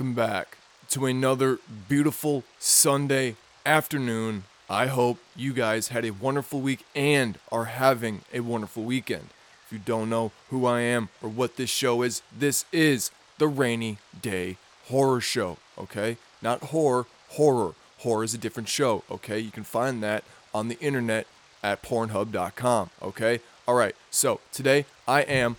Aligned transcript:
welcome 0.00 0.14
back 0.14 0.56
to 0.88 1.04
another 1.04 1.58
beautiful 1.86 2.42
Sunday 2.58 3.36
afternoon. 3.66 4.44
I 4.66 4.86
hope 4.86 5.18
you 5.36 5.52
guys 5.52 5.88
had 5.88 6.06
a 6.06 6.12
wonderful 6.12 6.62
week 6.62 6.86
and 6.94 7.38
are 7.52 7.66
having 7.66 8.22
a 8.32 8.40
wonderful 8.40 8.84
weekend. 8.84 9.28
If 9.66 9.72
you 9.74 9.78
don't 9.78 10.08
know 10.08 10.32
who 10.48 10.64
I 10.64 10.80
am 10.80 11.10
or 11.20 11.28
what 11.28 11.56
this 11.56 11.68
show 11.68 12.00
is, 12.00 12.22
this 12.34 12.64
is 12.72 13.10
the 13.36 13.46
Rainy 13.46 13.98
Day 14.22 14.56
Horror 14.86 15.20
Show, 15.20 15.58
okay? 15.76 16.16
Not 16.40 16.62
horror, 16.62 17.04
horror. 17.32 17.74
Horror 17.98 18.24
is 18.24 18.32
a 18.32 18.38
different 18.38 18.70
show, 18.70 19.04
okay? 19.10 19.38
You 19.38 19.50
can 19.50 19.64
find 19.64 20.02
that 20.02 20.24
on 20.54 20.68
the 20.68 20.78
internet 20.80 21.26
at 21.62 21.82
pornhub.com, 21.82 22.88
okay? 23.02 23.40
All 23.68 23.74
right, 23.74 23.94
so 24.10 24.40
today 24.50 24.86
I 25.06 25.20
am 25.20 25.56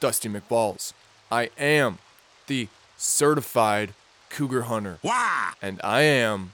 Dusty 0.00 0.28
McBalls. 0.28 0.92
I 1.32 1.48
am 1.56 1.96
the 2.46 2.68
certified 2.96 3.94
cougar 4.30 4.62
hunter. 4.62 4.98
And 5.62 5.80
I 5.84 6.02
am 6.02 6.52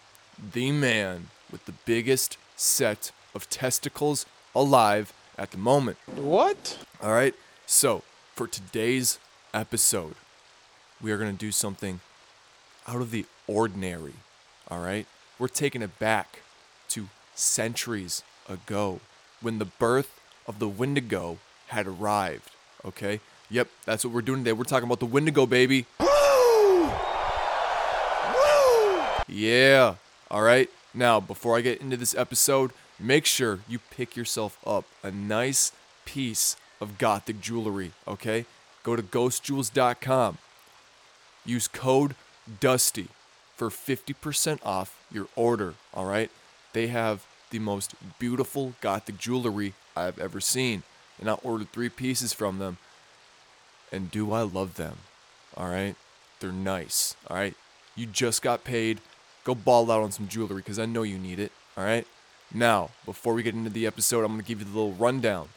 the 0.52 0.72
man 0.72 1.28
with 1.50 1.66
the 1.66 1.72
biggest 1.84 2.36
set 2.56 3.12
of 3.34 3.48
testicles 3.48 4.26
alive 4.54 5.12
at 5.38 5.50
the 5.50 5.58
moment. 5.58 5.96
What? 6.14 6.78
All 7.02 7.12
right. 7.12 7.34
So, 7.66 8.02
for 8.34 8.46
today's 8.46 9.18
episode, 9.54 10.14
we 11.00 11.12
are 11.12 11.18
going 11.18 11.32
to 11.32 11.38
do 11.38 11.52
something 11.52 12.00
out 12.86 13.00
of 13.00 13.10
the 13.10 13.26
ordinary. 13.46 14.14
All 14.68 14.80
right. 14.80 15.06
We're 15.38 15.48
taking 15.48 15.82
it 15.82 15.98
back 15.98 16.40
to 16.90 17.08
centuries 17.34 18.22
ago 18.48 19.00
when 19.40 19.58
the 19.58 19.64
birth 19.64 20.20
of 20.46 20.58
the 20.58 20.68
Wendigo 20.68 21.38
had 21.68 21.86
arrived. 21.86 22.50
Okay. 22.84 23.20
Yep. 23.50 23.68
That's 23.84 24.04
what 24.04 24.12
we're 24.12 24.22
doing 24.22 24.40
today. 24.40 24.52
We're 24.52 24.64
talking 24.64 24.86
about 24.86 25.00
the 25.00 25.06
Wendigo, 25.06 25.46
baby. 25.46 25.86
Yeah. 29.30 29.94
All 30.30 30.42
right. 30.42 30.68
Now, 30.92 31.20
before 31.20 31.56
I 31.56 31.60
get 31.60 31.80
into 31.80 31.96
this 31.96 32.14
episode, 32.14 32.72
make 32.98 33.26
sure 33.26 33.60
you 33.68 33.78
pick 33.90 34.16
yourself 34.16 34.58
up 34.66 34.84
a 35.02 35.10
nice 35.10 35.72
piece 36.04 36.56
of 36.80 36.98
gothic 36.98 37.40
jewelry, 37.40 37.92
okay? 38.08 38.44
Go 38.82 38.96
to 38.96 39.02
ghostjewels.com. 39.02 40.38
Use 41.44 41.68
code 41.68 42.16
DUSTY 42.58 43.08
for 43.56 43.68
50% 43.68 44.58
off 44.64 44.98
your 45.12 45.28
order, 45.36 45.74
all 45.94 46.06
right? 46.06 46.30
They 46.72 46.88
have 46.88 47.24
the 47.50 47.58
most 47.58 47.94
beautiful 48.18 48.74
gothic 48.80 49.18
jewelry 49.18 49.74
I've 49.96 50.18
ever 50.18 50.40
seen. 50.40 50.82
And 51.20 51.28
I 51.28 51.34
ordered 51.34 51.70
three 51.70 51.88
pieces 51.88 52.32
from 52.32 52.58
them. 52.58 52.78
And 53.92 54.10
do 54.10 54.32
I 54.32 54.42
love 54.42 54.76
them? 54.76 54.98
All 55.56 55.68
right? 55.68 55.94
They're 56.40 56.52
nice, 56.52 57.16
all 57.28 57.36
right? 57.36 57.54
You 57.94 58.06
just 58.06 58.40
got 58.40 58.64
paid. 58.64 59.00
Go 59.44 59.54
ball 59.54 59.90
out 59.90 60.02
on 60.02 60.12
some 60.12 60.28
jewelry 60.28 60.56
because 60.56 60.78
I 60.78 60.86
know 60.86 61.02
you 61.02 61.18
need 61.18 61.38
it, 61.38 61.52
all 61.76 61.84
right? 61.84 62.06
Now, 62.52 62.90
before 63.06 63.34
we 63.34 63.42
get 63.42 63.54
into 63.54 63.70
the 63.70 63.86
episode, 63.86 64.20
I'm 64.20 64.32
going 64.32 64.40
to 64.40 64.46
give 64.46 64.58
you 64.58 64.64
the 64.64 64.76
little 64.76 64.92
rundown. 64.92 65.48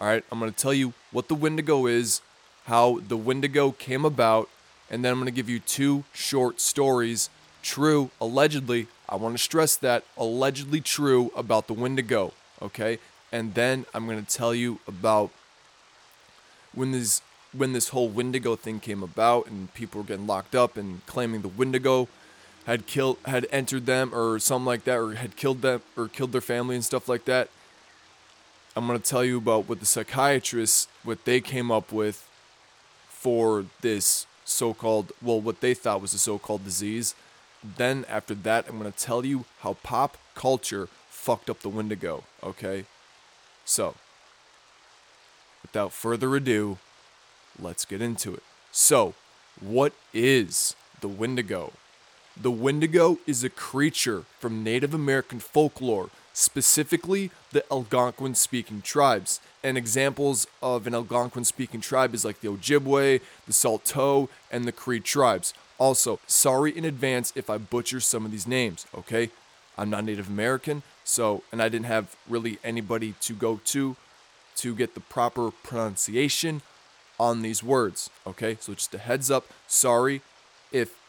All 0.00 0.08
right, 0.08 0.24
I'm 0.32 0.38
going 0.38 0.50
to 0.50 0.56
tell 0.56 0.72
you 0.72 0.94
what 1.12 1.28
the 1.28 1.34
Wendigo 1.34 1.86
is, 1.86 2.22
how 2.64 3.00
the 3.06 3.16
Wendigo 3.16 3.72
came 3.72 4.04
about, 4.04 4.48
and 4.90 5.04
then 5.04 5.12
I'm 5.12 5.18
going 5.18 5.26
to 5.26 5.32
give 5.32 5.50
you 5.50 5.58
two 5.58 6.04
short 6.14 6.60
stories, 6.60 7.28
true, 7.62 8.10
allegedly, 8.20 8.88
I 9.08 9.16
want 9.16 9.36
to 9.36 9.42
stress 9.42 9.76
that, 9.76 10.04
allegedly 10.16 10.80
true 10.80 11.30
about 11.36 11.66
the 11.66 11.74
Wendigo, 11.74 12.32
okay? 12.62 12.98
And 13.30 13.54
then 13.54 13.84
I'm 13.92 14.06
going 14.06 14.24
to 14.24 14.36
tell 14.36 14.54
you 14.54 14.80
about 14.86 15.30
when 16.74 16.92
this 16.92 17.22
when 17.52 17.72
this 17.72 17.88
whole 17.88 18.08
Wendigo 18.08 18.54
thing 18.54 18.78
came 18.78 19.02
about 19.02 19.48
and 19.48 19.74
people 19.74 20.00
were 20.00 20.06
getting 20.06 20.28
locked 20.28 20.54
up 20.54 20.76
and 20.76 21.04
claiming 21.06 21.42
the 21.42 21.48
Wendigo 21.48 22.06
had 22.66 22.86
killed 22.86 23.18
had 23.24 23.46
entered 23.50 23.86
them 23.86 24.14
or 24.14 24.38
something 24.38 24.66
like 24.66 24.84
that 24.84 24.96
or 24.96 25.14
had 25.14 25.36
killed 25.36 25.62
them 25.62 25.82
or 25.96 26.08
killed 26.08 26.32
their 26.32 26.40
family 26.40 26.74
and 26.74 26.84
stuff 26.84 27.08
like 27.08 27.24
that. 27.24 27.48
I'm 28.76 28.86
going 28.86 28.98
to 28.98 29.04
tell 29.04 29.24
you 29.24 29.38
about 29.38 29.68
what 29.68 29.80
the 29.80 29.86
psychiatrists 29.86 30.88
what 31.02 31.24
they 31.24 31.40
came 31.40 31.70
up 31.70 31.92
with 31.92 32.28
for 33.08 33.66
this 33.80 34.26
so-called 34.44 35.12
well 35.22 35.40
what 35.40 35.60
they 35.60 35.74
thought 35.74 36.02
was 36.02 36.14
a 36.14 36.18
so-called 36.18 36.64
disease. 36.64 37.14
Then 37.62 38.04
after 38.08 38.34
that 38.34 38.66
I'm 38.68 38.78
going 38.78 38.90
to 38.90 38.98
tell 38.98 39.24
you 39.24 39.44
how 39.60 39.74
pop 39.82 40.16
culture 40.34 40.88
fucked 41.08 41.50
up 41.50 41.60
the 41.60 41.68
Wendigo, 41.68 42.24
okay? 42.42 42.86
So, 43.64 43.94
without 45.62 45.92
further 45.92 46.34
ado, 46.34 46.78
let's 47.58 47.84
get 47.84 48.00
into 48.00 48.34
it. 48.34 48.42
So, 48.72 49.14
what 49.60 49.92
is 50.14 50.74
the 51.00 51.08
Wendigo? 51.08 51.72
The 52.40 52.50
Wendigo 52.50 53.18
is 53.26 53.44
a 53.44 53.50
creature 53.50 54.24
from 54.38 54.64
Native 54.64 54.94
American 54.94 55.40
folklore, 55.40 56.08
specifically 56.32 57.30
the 57.52 57.70
Algonquin 57.70 58.34
speaking 58.34 58.80
tribes. 58.80 59.40
And 59.62 59.76
examples 59.76 60.46
of 60.62 60.86
an 60.86 60.94
Algonquin 60.94 61.44
speaking 61.44 61.82
tribe 61.82 62.14
is 62.14 62.24
like 62.24 62.40
the 62.40 62.48
Ojibwe, 62.48 63.20
the 63.46 63.52
Saulteaux, 63.52 64.30
and 64.50 64.64
the 64.64 64.72
Cree 64.72 65.00
tribes. 65.00 65.52
Also, 65.76 66.18
sorry 66.26 66.74
in 66.74 66.86
advance 66.86 67.30
if 67.36 67.50
I 67.50 67.58
butcher 67.58 68.00
some 68.00 68.24
of 68.24 68.30
these 68.30 68.46
names, 68.46 68.86
okay? 68.96 69.28
I'm 69.76 69.90
not 69.90 70.04
Native 70.04 70.28
American, 70.28 70.82
so, 71.04 71.42
and 71.52 71.62
I 71.62 71.68
didn't 71.68 71.86
have 71.86 72.16
really 72.26 72.58
anybody 72.64 73.16
to 73.20 73.34
go 73.34 73.60
to 73.66 73.96
to 74.56 74.74
get 74.74 74.94
the 74.94 75.00
proper 75.00 75.50
pronunciation 75.50 76.62
on 77.18 77.42
these 77.42 77.62
words, 77.62 78.08
okay? 78.26 78.56
So 78.60 78.72
just 78.72 78.94
a 78.94 78.98
heads 78.98 79.30
up, 79.30 79.44
sorry 79.66 80.22
if 80.72 80.99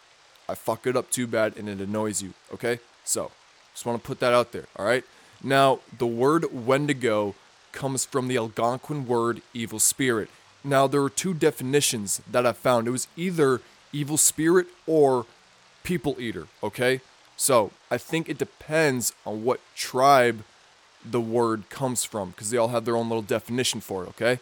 I 0.51 0.55
fuck 0.55 0.85
it 0.85 0.97
up 0.97 1.09
too 1.09 1.27
bad 1.27 1.55
and 1.57 1.69
it 1.69 1.79
annoys 1.79 2.21
you, 2.21 2.33
okay? 2.53 2.79
So, 3.05 3.31
just 3.73 3.85
want 3.85 4.01
to 4.01 4.05
put 4.05 4.19
that 4.19 4.33
out 4.33 4.51
there, 4.51 4.65
all 4.75 4.85
right? 4.85 5.05
Now, 5.41 5.79
the 5.97 6.05
word 6.05 6.45
Wendigo 6.53 7.35
comes 7.71 8.03
from 8.03 8.27
the 8.27 8.35
Algonquin 8.37 9.07
word 9.07 9.41
evil 9.53 9.79
spirit. 9.79 10.29
Now, 10.63 10.87
there 10.87 11.01
are 11.01 11.09
two 11.09 11.33
definitions 11.33 12.21
that 12.29 12.45
I 12.45 12.51
found. 12.51 12.87
It 12.87 12.91
was 12.91 13.07
either 13.15 13.61
evil 13.93 14.17
spirit 14.17 14.67
or 14.85 15.25
people 15.83 16.17
eater, 16.19 16.47
okay? 16.61 16.99
So, 17.37 17.71
I 17.89 17.97
think 17.97 18.27
it 18.27 18.37
depends 18.37 19.13
on 19.25 19.43
what 19.43 19.61
tribe 19.75 20.43
the 21.03 21.21
word 21.21 21.69
comes 21.69 22.03
from 22.03 22.31
because 22.31 22.51
they 22.51 22.57
all 22.57 22.67
have 22.67 22.85
their 22.85 22.97
own 22.97 23.07
little 23.09 23.23
definition 23.23 23.79
for 23.79 24.03
it, 24.03 24.09
okay? 24.09 24.39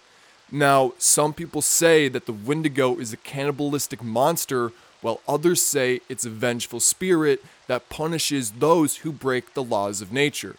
Now, 0.51 0.93
some 0.97 1.33
people 1.33 1.61
say 1.61 2.09
that 2.09 2.25
the 2.25 2.33
Wendigo 2.33 2.97
is 2.97 3.13
a 3.13 3.17
cannibalistic 3.17 4.03
monster, 4.03 4.71
while 5.01 5.21
others 5.27 5.61
say 5.61 6.01
it's 6.09 6.25
a 6.25 6.29
vengeful 6.29 6.79
spirit 6.79 7.43
that 7.67 7.89
punishes 7.89 8.51
those 8.51 8.97
who 8.97 9.11
break 9.11 9.53
the 9.53 9.63
laws 9.63 10.01
of 10.01 10.11
nature. 10.11 10.55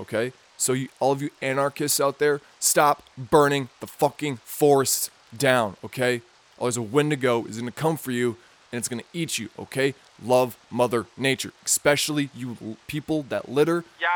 Okay? 0.00 0.32
So, 0.56 0.72
you, 0.72 0.88
all 1.00 1.12
of 1.12 1.20
you 1.20 1.30
anarchists 1.42 2.00
out 2.00 2.18
there, 2.18 2.40
stop 2.60 3.02
burning 3.18 3.68
the 3.80 3.86
fucking 3.86 4.36
forests 4.44 5.10
down, 5.36 5.76
okay? 5.84 6.22
Or 6.58 6.66
there's 6.68 6.76
a 6.76 6.82
Wendigo 6.82 7.44
is 7.46 7.58
gonna 7.58 7.72
come 7.72 7.96
for 7.96 8.12
you 8.12 8.36
and 8.70 8.78
it's 8.78 8.88
gonna 8.88 9.02
eat 9.12 9.38
you, 9.38 9.50
okay? 9.58 9.94
Love 10.24 10.56
Mother 10.70 11.06
Nature, 11.16 11.52
especially 11.64 12.30
you 12.34 12.56
l- 12.64 12.76
people 12.86 13.24
that 13.24 13.48
litter. 13.48 13.84
Yeah. 14.00 14.08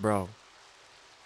Bro, 0.00 0.28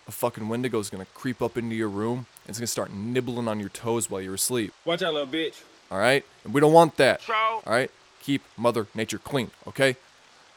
a 0.06 0.10
fucking 0.12 0.48
Wendigo 0.48 0.78
is 0.78 0.88
gonna 0.90 1.06
creep 1.14 1.42
up 1.42 1.58
into 1.58 1.76
your 1.76 1.88
room 1.90 2.26
and 2.44 2.48
it's 2.48 2.58
gonna 2.58 2.66
start 2.66 2.92
nibbling 2.92 3.46
on 3.46 3.60
your 3.60 3.68
toes 3.68 4.10
while 4.10 4.22
you're 4.22 4.34
asleep. 4.34 4.72
Watch 4.86 5.02
out, 5.02 5.12
little 5.12 5.28
bitch. 5.28 5.62
All 5.90 5.98
right, 5.98 6.24
and 6.44 6.52
we 6.52 6.60
don't 6.60 6.72
want 6.72 6.96
that. 6.96 7.22
All 7.30 7.62
right, 7.66 7.90
keep 8.22 8.42
Mother 8.56 8.86
Nature 8.94 9.18
clean. 9.18 9.50
Okay. 9.66 9.96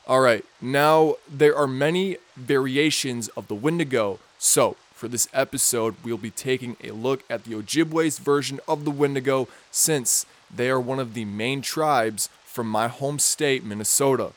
All 0.07 0.19
right. 0.19 0.43
Now 0.59 1.15
there 1.29 1.55
are 1.55 1.67
many 1.67 2.17
variations 2.35 3.27
of 3.29 3.47
the 3.47 3.55
Wendigo. 3.55 4.19
So 4.39 4.75
for 4.93 5.07
this 5.07 5.29
episode, 5.33 5.95
we'll 6.03 6.17
be 6.17 6.31
taking 6.31 6.75
a 6.83 6.91
look 6.91 7.23
at 7.29 7.43
the 7.45 7.53
Ojibwe's 7.53 8.19
version 8.19 8.59
of 8.67 8.83
the 8.83 8.91
Wendigo, 8.91 9.47
since 9.69 10.25
they 10.53 10.69
are 10.69 10.79
one 10.79 10.99
of 10.99 11.13
the 11.13 11.25
main 11.25 11.61
tribes 11.61 12.29
from 12.43 12.67
my 12.67 12.87
home 12.87 13.19
state, 13.19 13.63
Minnesota. 13.63 14.23
All 14.23 14.31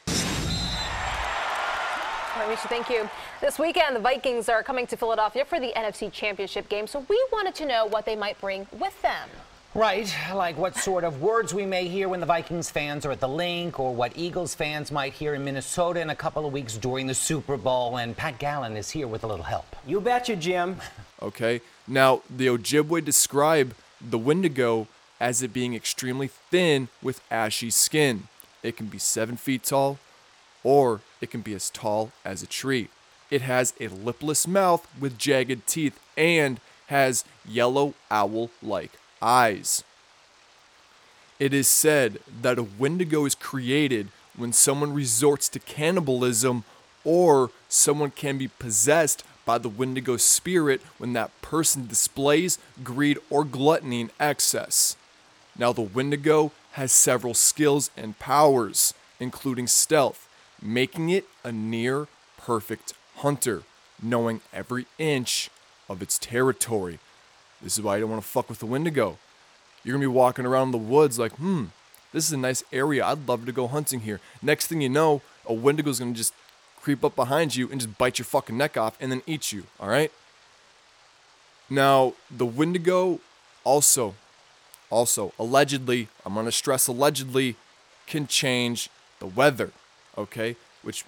right, 2.37 2.49
Misha, 2.49 2.69
thank 2.69 2.89
you. 2.89 3.09
This 3.41 3.59
weekend, 3.59 3.97
the 3.97 4.01
Vikings 4.01 4.49
are 4.49 4.63
coming 4.63 4.87
to 4.87 4.97
Philadelphia 4.97 5.45
for 5.45 5.59
the 5.59 5.73
NFC 5.77 6.13
Championship 6.13 6.69
game, 6.69 6.87
so 6.87 7.05
we 7.09 7.27
wanted 7.33 7.55
to 7.57 7.67
know 7.67 7.87
what 7.87 8.07
they 8.07 8.17
might 8.17 8.41
bring 8.41 8.67
with 8.79 9.01
them. 9.03 9.29
Right, 9.77 10.15
like 10.33 10.57
what 10.57 10.77
sort 10.77 11.03
of 11.03 11.21
words 11.21 11.53
we 11.53 11.67
may 11.67 11.89
hear 11.89 12.09
when 12.09 12.21
the 12.21 12.27
Vikings 12.27 12.71
fans 12.71 13.05
are 13.05 13.11
at 13.11 13.19
the 13.19 13.29
Linc, 13.29 13.81
or 13.81 13.93
what 13.93 14.13
Eagles 14.15 14.55
fans 14.55 14.93
might 14.93 15.13
hear 15.13 15.35
in 15.35 15.45
Minnesota 15.45 16.01
in 16.01 16.11
a 16.11 16.15
couple 16.15 16.47
of 16.47 16.53
weeks 16.53 16.77
during 16.77 17.09
the 17.09 17.15
Super 17.15 17.57
Bowl. 17.57 17.97
And 17.97 18.17
Pat 18.17 18.39
Gallen 18.39 18.77
is 18.77 18.91
here 18.91 19.09
with 19.09 19.25
a 19.25 19.27
little 19.27 19.45
help. 19.45 19.75
You 19.85 20.01
betcha, 20.01 20.37
Jim. 20.37 20.77
Okay. 21.23 21.63
Now, 21.89 22.21
the 22.29 22.49
Ojibwe 22.49 23.03
describe 23.03 23.75
the 23.99 24.19
Wendigo 24.19 24.89
as 25.19 25.43
it 25.43 25.55
being 25.55 25.75
extremely 25.75 26.29
thin 26.29 26.89
with 27.01 27.23
ashy 27.31 27.71
skin. 27.71 28.29
It 28.63 28.77
can 28.77 28.87
be 28.87 28.99
seven 28.99 29.39
feet 29.39 29.63
tall, 29.63 29.99
or 30.63 31.01
it 31.23 31.31
can 31.31 31.41
be 31.41 31.55
as 31.55 31.71
tall 31.71 32.13
as 32.27 32.43
a 32.43 32.47
tree. 32.47 32.91
It 33.31 33.41
has 33.41 33.73
a 33.81 33.89
lipless 33.89 34.47
mouth 34.47 34.87
with 35.01 35.17
jagged 35.17 35.67
teeth 35.67 35.99
and 36.15 36.61
has 36.89 37.25
yellow 37.49 37.95
owl 38.11 38.51
like 38.63 38.93
eyes. 39.25 39.83
It 41.41 41.53
is 41.53 41.67
said 41.67 42.21
that 42.43 42.59
a 42.59 42.63
Wendigo 42.63 43.25
is 43.25 43.35
created 43.35 44.09
when 44.37 44.53
someone 44.53 44.93
resorts 44.93 45.49
to 45.49 45.59
cannibalism 45.59 46.65
or 47.05 47.51
someone 47.69 48.11
can 48.11 48.39
be 48.39 48.49
possessed 48.49 49.25
by 49.45 49.59
the 49.59 49.69
Wendigo 49.69 50.17
spirit 50.17 50.81
when 50.99 51.13
that 51.15 51.31
person 51.43 51.87
displays 51.87 52.59
greed 52.83 53.19
or 53.31 53.45
gluttony 53.45 54.03
in 54.03 54.11
excess. 54.21 54.97
Now, 55.59 55.73
the 55.73 55.83
Wendigo 55.83 56.53
has 56.73 56.93
several 56.93 57.35
skills 57.35 57.91
and 57.97 58.19
powers, 58.19 58.95
including 59.21 59.67
stealth, 59.67 60.29
making 60.61 61.11
it 61.11 61.27
a 61.45 61.53
near 61.53 62.09
perfect 62.37 62.95
hunter, 63.17 63.63
knowing 64.03 64.41
every 64.53 64.87
inch 64.99 65.51
of 65.89 66.03
its 66.03 66.19
territory. 66.19 66.99
This 67.65 67.79
is 67.79 67.83
why 67.83 67.97
you 67.97 68.03
don't 68.03 68.11
want 68.11 68.23
to 68.23 68.29
fuck 68.29 68.51
with 68.51 68.59
the 68.59 68.67
Wendigo. 68.67 69.17
You're 69.83 69.95
gonna 69.95 70.03
be 70.03 70.07
walking 70.07 70.45
around 70.45 70.71
the 70.71 70.79
woods 70.79 71.19
like, 71.19 71.33
hmm, 71.33 71.65
this 72.13 72.27
is 72.27 72.33
a 72.33 72.37
nice 72.37 72.63
area. 72.71 73.05
I'd 73.05 73.27
love 73.27 73.47
to 73.47 73.53
go 73.53 73.67
hunting 73.67 74.01
here. 74.01 74.21
Next 74.43 74.67
thing 74.67 74.83
you 74.83 74.91
know, 74.91 75.23
a 75.47 75.55
Wendigo's 75.55 75.99
gonna 75.99 76.13
just 76.13 76.35
creep 76.81 77.03
up 77.03 77.17
behind 77.17 77.57
you 77.57 77.71
and 77.71 77.81
just 77.81 77.97
bite 77.97 78.19
your 78.19 78.27
fucking 78.27 78.57
neck 78.57 78.77
off 78.77 78.99
and 79.01 79.11
then 79.11 79.23
eat 79.27 79.51
you, 79.51 79.65
alright? 79.81 80.13
Now, 81.71 82.13
the 82.31 82.45
Wendigo 82.45 83.21
also, 83.65 84.15
also, 84.91 85.33
allegedly, 85.39 86.09
I'm 86.27 86.35
gonna 86.35 86.53
stress 86.53 86.87
allegedly, 86.87 87.57
can 88.07 88.27
change 88.27 88.91
the 89.21 89.27
weather, 89.27 89.73
okay? 90.19 90.57
Which 90.83 91.07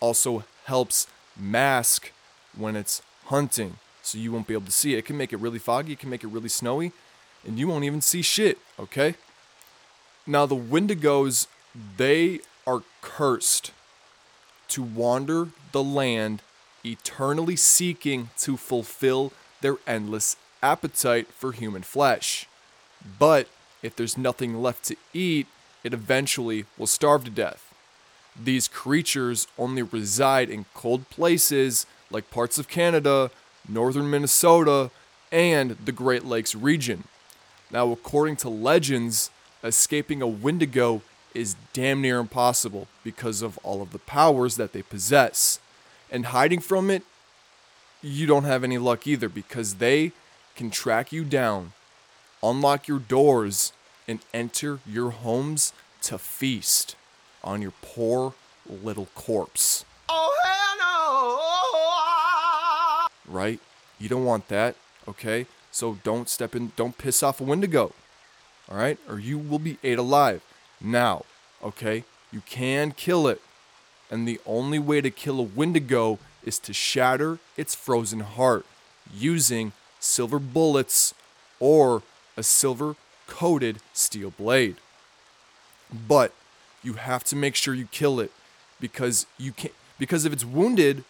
also 0.00 0.44
helps 0.64 1.06
mask 1.36 2.12
when 2.56 2.76
it's 2.76 3.02
hunting 3.26 3.76
so 4.02 4.18
you 4.18 4.32
won't 4.32 4.46
be 4.46 4.54
able 4.54 4.66
to 4.66 4.72
see 4.72 4.94
it. 4.94 4.98
It 4.98 5.04
can 5.04 5.16
make 5.16 5.32
it 5.32 5.38
really 5.38 5.58
foggy, 5.58 5.92
it 5.92 5.98
can 5.98 6.10
make 6.10 6.24
it 6.24 6.28
really 6.28 6.48
snowy, 6.48 6.92
and 7.46 7.58
you 7.58 7.68
won't 7.68 7.84
even 7.84 8.00
see 8.00 8.22
shit, 8.22 8.58
okay? 8.78 9.14
Now, 10.26 10.46
the 10.46 10.56
Wendigos, 10.56 11.46
they 11.96 12.40
are 12.66 12.82
cursed 13.00 13.72
to 14.68 14.82
wander 14.82 15.48
the 15.72 15.82
land, 15.82 16.42
eternally 16.84 17.56
seeking 17.56 18.30
to 18.38 18.56
fulfill 18.56 19.32
their 19.60 19.76
endless 19.86 20.36
appetite 20.62 21.28
for 21.28 21.52
human 21.52 21.82
flesh. 21.82 22.46
But 23.18 23.48
if 23.82 23.96
there's 23.96 24.16
nothing 24.16 24.62
left 24.62 24.84
to 24.86 24.96
eat, 25.12 25.46
it 25.82 25.92
eventually 25.92 26.64
will 26.78 26.86
starve 26.86 27.24
to 27.24 27.30
death. 27.30 27.74
These 28.40 28.68
creatures 28.68 29.46
only 29.58 29.82
reside 29.82 30.48
in 30.48 30.64
cold 30.74 31.10
places 31.10 31.84
like 32.10 32.30
parts 32.30 32.58
of 32.58 32.68
Canada, 32.68 33.30
northern 33.68 34.10
Minnesota, 34.10 34.90
and 35.30 35.76
the 35.84 35.92
Great 35.92 36.24
Lakes 36.24 36.54
region. 36.54 37.04
Now, 37.70 37.90
according 37.90 38.36
to 38.36 38.48
legends, 38.48 39.30
escaping 39.64 40.20
a 40.20 40.26
Wendigo 40.26 41.02
is 41.34 41.56
damn 41.72 42.02
near 42.02 42.18
impossible 42.18 42.86
because 43.02 43.40
of 43.40 43.58
all 43.62 43.80
of 43.80 43.92
the 43.92 43.98
powers 43.98 44.56
that 44.56 44.72
they 44.72 44.82
possess. 44.82 45.58
And 46.10 46.26
hiding 46.26 46.60
from 46.60 46.90
it, 46.90 47.02
you 48.02 48.26
don't 48.26 48.44
have 48.44 48.64
any 48.64 48.76
luck 48.76 49.06
either 49.06 49.28
because 49.28 49.76
they 49.76 50.12
can 50.54 50.70
track 50.70 51.12
you 51.12 51.24
down, 51.24 51.72
unlock 52.42 52.88
your 52.88 52.98
doors, 52.98 53.72
and 54.06 54.18
enter 54.34 54.80
your 54.86 55.10
homes 55.10 55.72
to 56.02 56.18
feast 56.18 56.96
on 57.42 57.62
your 57.62 57.72
poor 57.80 58.34
little 58.68 59.08
corpse. 59.14 59.84
Right? 63.32 63.58
You 63.98 64.08
don't 64.08 64.24
want 64.24 64.48
that, 64.48 64.76
okay? 65.08 65.46
So 65.70 65.98
don't 66.04 66.28
step 66.28 66.54
in, 66.54 66.72
don't 66.76 66.98
piss 66.98 67.22
off 67.22 67.40
a 67.40 67.44
Wendigo. 67.44 67.92
All 68.70 68.76
right? 68.76 68.98
Or 69.08 69.18
you 69.18 69.38
will 69.38 69.58
be 69.58 69.78
ate 69.82 69.98
alive. 69.98 70.42
Now, 70.80 71.24
okay? 71.64 72.04
You 72.30 72.42
can 72.42 72.92
kill 72.92 73.26
it. 73.26 73.40
And 74.10 74.28
the 74.28 74.40
only 74.46 74.78
way 74.78 75.00
to 75.00 75.10
kill 75.10 75.40
a 75.40 75.42
Wendigo 75.42 76.18
is 76.44 76.58
to 76.60 76.72
shatter 76.72 77.38
its 77.56 77.74
frozen 77.74 78.20
heart 78.20 78.66
using 79.12 79.72
silver 79.98 80.38
bullets 80.38 81.14
or 81.58 82.02
a 82.36 82.42
silver 82.42 82.96
coated 83.26 83.78
steel 83.92 84.30
blade. 84.30 84.76
But 85.92 86.32
you 86.82 86.94
have 86.94 87.24
to 87.24 87.36
make 87.36 87.54
sure 87.54 87.74
you 87.74 87.86
kill 87.86 88.20
it 88.20 88.32
because 88.80 89.26
you 89.38 89.52
can 89.52 89.70
because 89.98 90.24
if 90.24 90.32
it's 90.32 90.44
wounded, 90.44 91.04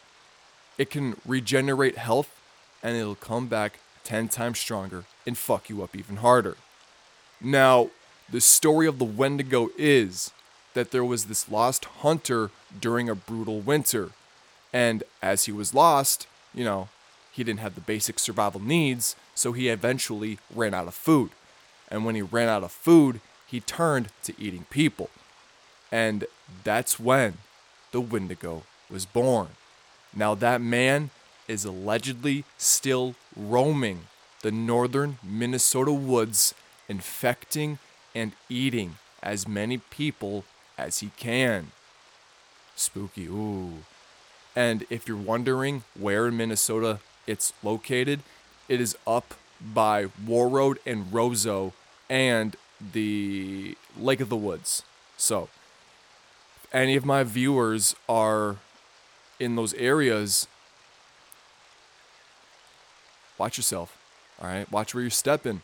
it 0.79 0.91
can 0.91 1.17
regenerate 1.27 1.97
health 1.97 2.39
and 2.83 2.97
it'll 2.97 3.15
come 3.15 3.47
back 3.47 3.79
10 4.05 4.29
times 4.29 4.59
stronger 4.59 5.05
and 5.27 5.39
fuck 5.39 5.69
you 5.69 5.83
up 5.83 5.97
even 5.97 6.17
harder. 6.17 6.57
Now, 7.41 7.91
the 8.31 8.41
story 8.41 8.87
of 8.87 8.99
the 8.99 9.05
Wendigo 9.05 9.71
is 9.77 10.33
that 10.75 10.91
there 10.91 11.05
was 11.05 11.27
this 11.27 11.51
lost 11.51 11.85
hunter 11.85 12.51
during 12.81 13.09
a 13.09 13.15
brutal 13.15 13.61
winter. 13.61 14.11
And 14.73 15.03
as 15.23 15.45
he 15.45 15.53
was 15.53 15.75
lost, 15.75 16.27
you 16.55 16.65
know, 16.65 16.89
he 17.31 17.45
didn't 17.45 17.61
have 17.61 17.75
the 17.75 17.81
basic 17.81 18.19
survival 18.19 18.61
needs, 18.61 19.17
so 19.35 19.53
he 19.53 19.69
eventually 19.69 20.39
ran 20.55 20.75
out 20.75 20.89
of 20.89 20.95
food. 20.95 21.31
And 21.89 22.05
when 22.05 22.15
he 22.15 22.23
ran 22.23 22.49
out 22.49 22.65
of 22.65 22.73
food, 22.73 23.21
he 23.47 23.61
turned 23.61 24.09
to 24.25 24.35
eating 24.39 24.67
people. 24.71 25.11
And 25.91 26.25
that's 26.65 26.99
when 26.99 27.39
the 27.91 28.01
Wendigo 28.01 28.63
was 28.91 29.05
born. 29.05 29.49
Now, 30.15 30.35
that 30.35 30.61
man 30.61 31.11
is 31.49 31.65
allegedly 31.65 32.45
still 32.59 33.15
roaming 33.37 34.07
the 34.43 34.53
northern 34.53 35.19
Minnesota 35.23 35.93
woods, 35.93 36.55
infecting 36.89 37.79
and 38.15 38.33
eating 38.49 38.97
as 39.23 39.49
many 39.49 39.79
people 39.79 40.45
as 40.77 40.99
he 40.99 41.11
can. 41.17 41.73
Spooky, 42.75 43.27
ooh. 43.27 43.85
And 44.55 44.85
if 44.91 45.09
you're 45.09 45.17
wondering 45.17 45.85
where 45.99 46.29
in 46.29 46.37
Minnesota 46.37 46.99
it's 47.27 47.53
located, 47.63 48.21
it 48.69 48.81
is 48.81 48.97
up 49.07 49.35
by 49.61 50.07
Warroad 50.27 50.79
and 50.85 51.07
Roseau 51.13 51.73
and 52.11 52.57
the 52.93 53.77
Lake 53.99 54.21
of 54.21 54.29
the 54.29 54.37
Woods. 54.37 54.83
So, 55.17 55.49
if 56.63 56.75
any 56.75 56.97
of 56.97 57.05
my 57.05 57.23
viewers 57.23 57.95
are 58.09 58.57
in 59.43 59.57
those 59.57 59.75
areas, 59.75 60.47
watch 63.39 63.57
yourself. 63.57 63.99
All 64.41 64.49
right, 64.49 64.71
watch 64.71 64.95
where 64.95 65.03
you're 65.03 65.11
stepping. 65.11 65.63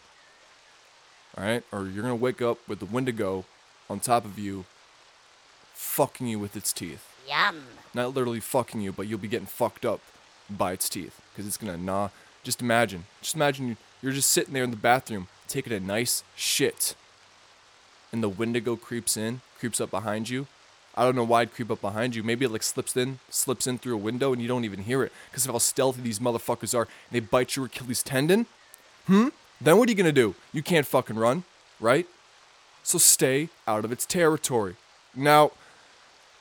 All 1.37 1.45
right, 1.45 1.63
or 1.71 1.87
you're 1.87 2.03
gonna 2.03 2.17
wake 2.17 2.43
up 2.43 2.59
with 2.69 2.81
the 2.81 2.85
Wendigo 2.87 3.45
on 3.89 4.01
top 4.01 4.25
of 4.25 4.39
you, 4.39 4.65
fucking 5.75 6.27
you 6.27 6.39
with 6.39 6.57
its 6.57 6.73
teeth. 6.73 7.05
Yum. 7.29 7.63
Not 7.95 8.15
literally 8.15 8.41
fucking 8.41 8.81
you, 8.81 8.93
but 8.93 9.07
you'll 9.07 9.19
be 9.19 9.29
getting 9.29 9.47
fucked 9.47 9.85
up 9.85 10.01
by 10.51 10.73
its 10.73 10.89
teeth 10.89 11.21
because 11.33 11.47
it's 11.47 11.57
gonna 11.57 11.77
gnaw. 11.77 12.09
Just 12.43 12.61
imagine, 12.61 13.07
just 13.23 13.37
imagine 13.37 13.69
you- 13.69 13.77
you're 14.03 14.13
just 14.13 14.31
sitting 14.31 14.55
there 14.55 14.65
in 14.65 14.71
the 14.71 14.77
bathroom 14.77 15.29
taking 15.47 15.73
a 15.73 15.81
nice 15.81 16.23
shit, 16.35 16.95
and 18.13 18.23
the 18.23 18.29
Wendigo 18.29 18.75
creeps 18.77 19.17
in, 19.17 19.41
creeps 19.59 19.81
up 19.81 19.91
behind 19.91 20.29
you. 20.29 20.47
I 20.99 21.05
don't 21.05 21.15
know 21.15 21.23
why 21.23 21.43
I'd 21.43 21.55
creep 21.55 21.71
up 21.71 21.81
behind 21.81 22.17
you. 22.17 22.25
Maybe 22.25 22.45
it 22.45 22.51
like 22.51 22.65
slips 22.65 22.97
in, 22.97 23.21
slips 23.31 23.69
in 23.69 23.79
through 23.79 23.95
a 23.95 23.99
window, 23.99 24.33
and 24.33 24.43
you 24.43 24.49
don't 24.49 24.65
even 24.65 24.81
hear 24.81 25.05
it 25.05 25.13
because 25.31 25.47
of 25.47 25.53
how 25.53 25.59
stealthy 25.59 26.03
these 26.03 26.19
motherfuckers 26.19 26.75
are. 26.77 26.83
And 26.83 27.13
they 27.13 27.21
bite 27.21 27.55
your 27.55 27.67
Achilles 27.67 28.03
tendon. 28.03 28.47
Hmm. 29.07 29.29
Then 29.61 29.79
what 29.79 29.89
are 29.89 29.93
you 29.93 29.97
gonna 29.97 30.11
do? 30.11 30.35
You 30.53 30.61
can't 30.61 30.85
fucking 30.85 31.15
run, 31.15 31.45
right? 31.79 32.09
So 32.83 32.99
stay 32.99 33.49
out 33.65 33.85
of 33.85 33.93
its 33.93 34.05
territory. 34.07 34.75
Now, 35.15 35.53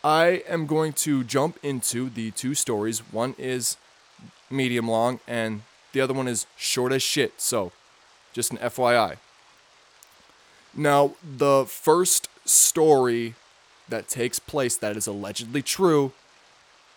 I 0.03 0.43
am 0.47 0.65
going 0.65 0.93
to 0.93 1.23
jump 1.23 1.59
into 1.61 2.09
the 2.09 2.31
two 2.31 2.55
stories. 2.55 2.99
One 3.11 3.35
is 3.37 3.77
medium 4.49 4.87
long, 4.87 5.19
and 5.27 5.61
the 5.93 6.01
other 6.01 6.15
one 6.15 6.27
is 6.27 6.47
short 6.55 6.91
as 6.93 7.03
shit. 7.03 7.39
So, 7.39 7.73
just 8.33 8.51
an 8.51 8.57
FYI. 8.57 9.17
Now, 10.73 11.13
the 11.23 11.65
first 11.67 12.29
story 12.43 13.35
that 13.89 14.07
takes 14.07 14.39
place 14.39 14.75
that 14.77 14.97
is 14.97 15.07
allegedly 15.07 15.61
true, 15.61 16.11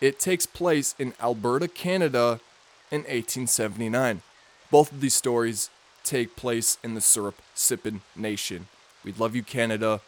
it 0.01 0.19
takes 0.19 0.47
place 0.47 0.95
in 0.99 1.15
Alberta, 1.21 1.69
Canada 1.69 2.41
in 2.91 3.01
1879. 3.01 4.23
Both 4.71 4.93
of 4.93 5.01
these 5.01 5.15
stories 5.15 5.71
take 6.05 6.37
place 6.37 6.79
in 6.83 6.95
the 6.95 7.01
syrup 7.01 7.37
sippin' 7.55 8.01
nation. 8.17 8.69
We'd 9.05 9.19
love 9.19 9.37
you, 9.37 9.43
Canada. 9.43 10.01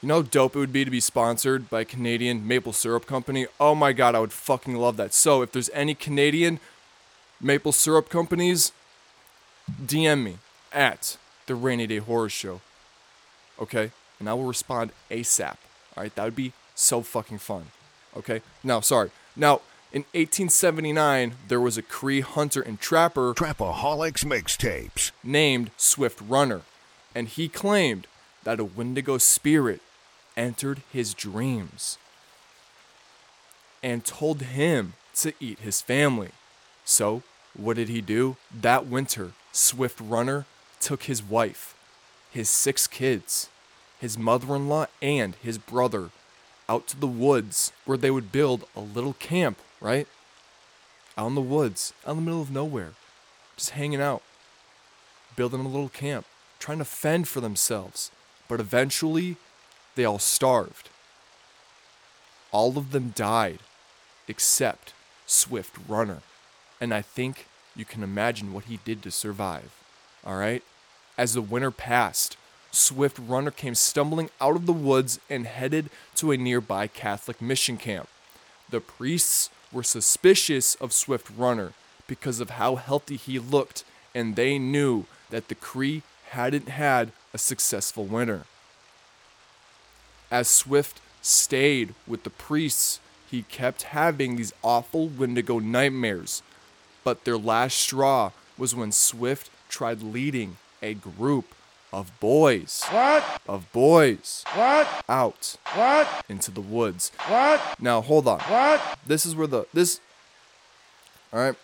You 0.00 0.08
know 0.08 0.16
how 0.16 0.22
dope 0.22 0.56
it 0.56 0.58
would 0.58 0.72
be 0.72 0.84
to 0.84 0.90
be 0.90 1.00
sponsored 1.00 1.70
by 1.70 1.82
a 1.82 1.84
Canadian 1.84 2.46
maple 2.46 2.72
syrup 2.72 3.06
company? 3.06 3.46
Oh 3.60 3.74
my 3.74 3.92
god, 3.92 4.14
I 4.14 4.20
would 4.20 4.32
fucking 4.32 4.74
love 4.74 4.96
that. 4.96 5.14
So, 5.14 5.42
if 5.42 5.52
there's 5.52 5.70
any 5.72 5.94
Canadian 5.94 6.58
maple 7.40 7.72
syrup 7.72 8.08
companies, 8.08 8.72
DM 9.80 10.24
me 10.24 10.38
at 10.72 11.16
the 11.46 11.54
Rainy 11.54 11.86
Day 11.86 11.98
Horror 11.98 12.28
Show. 12.28 12.60
Okay? 13.60 13.92
And 14.22 14.28
I 14.28 14.34
will 14.34 14.44
respond 14.44 14.92
ASAP. 15.10 15.56
Alright? 15.96 16.14
That 16.14 16.22
would 16.22 16.36
be 16.36 16.52
so 16.76 17.02
fucking 17.02 17.38
fun. 17.38 17.64
Okay? 18.16 18.40
Now, 18.62 18.78
sorry. 18.78 19.10
Now, 19.34 19.62
in 19.92 20.02
1879, 20.12 21.34
there 21.48 21.60
was 21.60 21.76
a 21.76 21.82
Cree 21.82 22.20
hunter 22.20 22.62
and 22.62 22.78
trapper 22.78 23.34
Trapaholics 23.34 24.24
Mixtapes. 24.24 25.10
named 25.24 25.72
Swift 25.76 26.20
Runner. 26.20 26.60
and 27.16 27.26
he 27.26 27.48
claimed 27.48 28.06
that 28.44 28.60
a 28.60 28.64
Wendigo 28.64 29.18
spirit 29.18 29.80
entered 30.36 30.82
his 30.92 31.14
dreams 31.14 31.98
and 33.82 34.04
told 34.04 34.42
him 34.42 34.92
to 35.16 35.32
eat 35.40 35.58
his 35.58 35.82
family. 35.82 36.30
So, 36.84 37.24
what 37.54 37.74
did 37.74 37.88
he 37.88 38.00
do? 38.00 38.36
That 38.54 38.86
winter, 38.86 39.32
Swift 39.50 40.00
Runner 40.00 40.46
took 40.80 41.02
his 41.02 41.24
wife, 41.24 41.74
his 42.30 42.48
six 42.48 42.86
kids, 42.86 43.48
his 44.02 44.18
mother 44.18 44.56
in 44.56 44.68
law, 44.68 44.86
and 45.00 45.36
his 45.36 45.58
brother 45.58 46.10
out 46.68 46.88
to 46.88 46.98
the 46.98 47.06
woods 47.06 47.72
where 47.84 47.96
they 47.96 48.10
would 48.10 48.32
build 48.32 48.64
a 48.74 48.80
little 48.80 49.12
camp, 49.14 49.58
right? 49.80 50.08
Out 51.16 51.28
in 51.28 51.36
the 51.36 51.40
woods, 51.40 51.94
out 52.04 52.10
in 52.10 52.16
the 52.16 52.22
middle 52.22 52.42
of 52.42 52.50
nowhere, 52.50 52.94
just 53.56 53.70
hanging 53.70 54.00
out, 54.00 54.22
building 55.36 55.60
a 55.60 55.68
little 55.68 55.88
camp, 55.88 56.26
trying 56.58 56.78
to 56.78 56.84
fend 56.84 57.28
for 57.28 57.40
themselves. 57.40 58.10
But 58.48 58.58
eventually, 58.58 59.36
they 59.94 60.04
all 60.04 60.18
starved. 60.18 60.88
All 62.50 62.76
of 62.76 62.90
them 62.90 63.12
died, 63.14 63.60
except 64.26 64.94
Swift 65.26 65.76
Runner. 65.86 66.22
And 66.80 66.92
I 66.92 67.02
think 67.02 67.46
you 67.76 67.84
can 67.84 68.02
imagine 68.02 68.52
what 68.52 68.64
he 68.64 68.80
did 68.84 69.00
to 69.02 69.12
survive. 69.12 69.70
All 70.26 70.36
right? 70.36 70.64
As 71.16 71.34
the 71.34 71.40
winter 71.40 71.70
passed, 71.70 72.36
Swift 72.72 73.18
Runner 73.18 73.50
came 73.50 73.74
stumbling 73.74 74.30
out 74.40 74.56
of 74.56 74.64
the 74.64 74.72
woods 74.72 75.20
and 75.28 75.46
headed 75.46 75.90
to 76.16 76.32
a 76.32 76.38
nearby 76.38 76.86
Catholic 76.86 77.40
mission 77.40 77.76
camp. 77.76 78.08
The 78.70 78.80
priests 78.80 79.50
were 79.70 79.82
suspicious 79.82 80.74
of 80.76 80.92
Swift 80.92 81.30
Runner 81.36 81.74
because 82.06 82.40
of 82.40 82.50
how 82.50 82.76
healthy 82.76 83.16
he 83.16 83.38
looked, 83.38 83.84
and 84.14 84.36
they 84.36 84.58
knew 84.58 85.04
that 85.28 85.48
the 85.48 85.54
Cree 85.54 86.02
hadn't 86.30 86.70
had 86.70 87.12
a 87.34 87.38
successful 87.38 88.04
winter. 88.04 88.44
As 90.30 90.48
Swift 90.48 90.98
stayed 91.20 91.94
with 92.06 92.24
the 92.24 92.30
priests, 92.30 93.00
he 93.30 93.42
kept 93.42 93.82
having 93.82 94.36
these 94.36 94.54
awful 94.62 95.08
Wendigo 95.08 95.58
nightmares. 95.58 96.42
But 97.04 97.24
their 97.24 97.36
last 97.36 97.76
straw 97.78 98.30
was 98.56 98.74
when 98.74 98.92
Swift 98.92 99.50
tried 99.68 100.02
leading 100.02 100.56
a 100.82 100.94
group 100.94 101.54
of 101.92 102.18
boys. 102.20 102.82
What? 102.90 103.40
Of 103.46 103.70
boys 103.72 104.44
What? 104.54 104.88
out 105.08 105.56
What? 105.74 106.24
into 106.28 106.50
the 106.50 106.60
woods. 106.60 107.12
What? 107.28 107.60
Now 107.80 108.00
hold 108.00 108.26
on. 108.28 108.40
What? 108.40 108.98
This 109.06 109.26
is 109.26 109.34
where 109.36 109.46
the 109.46 109.66
this 109.74 110.00
All 111.32 111.40
right. 111.40 111.54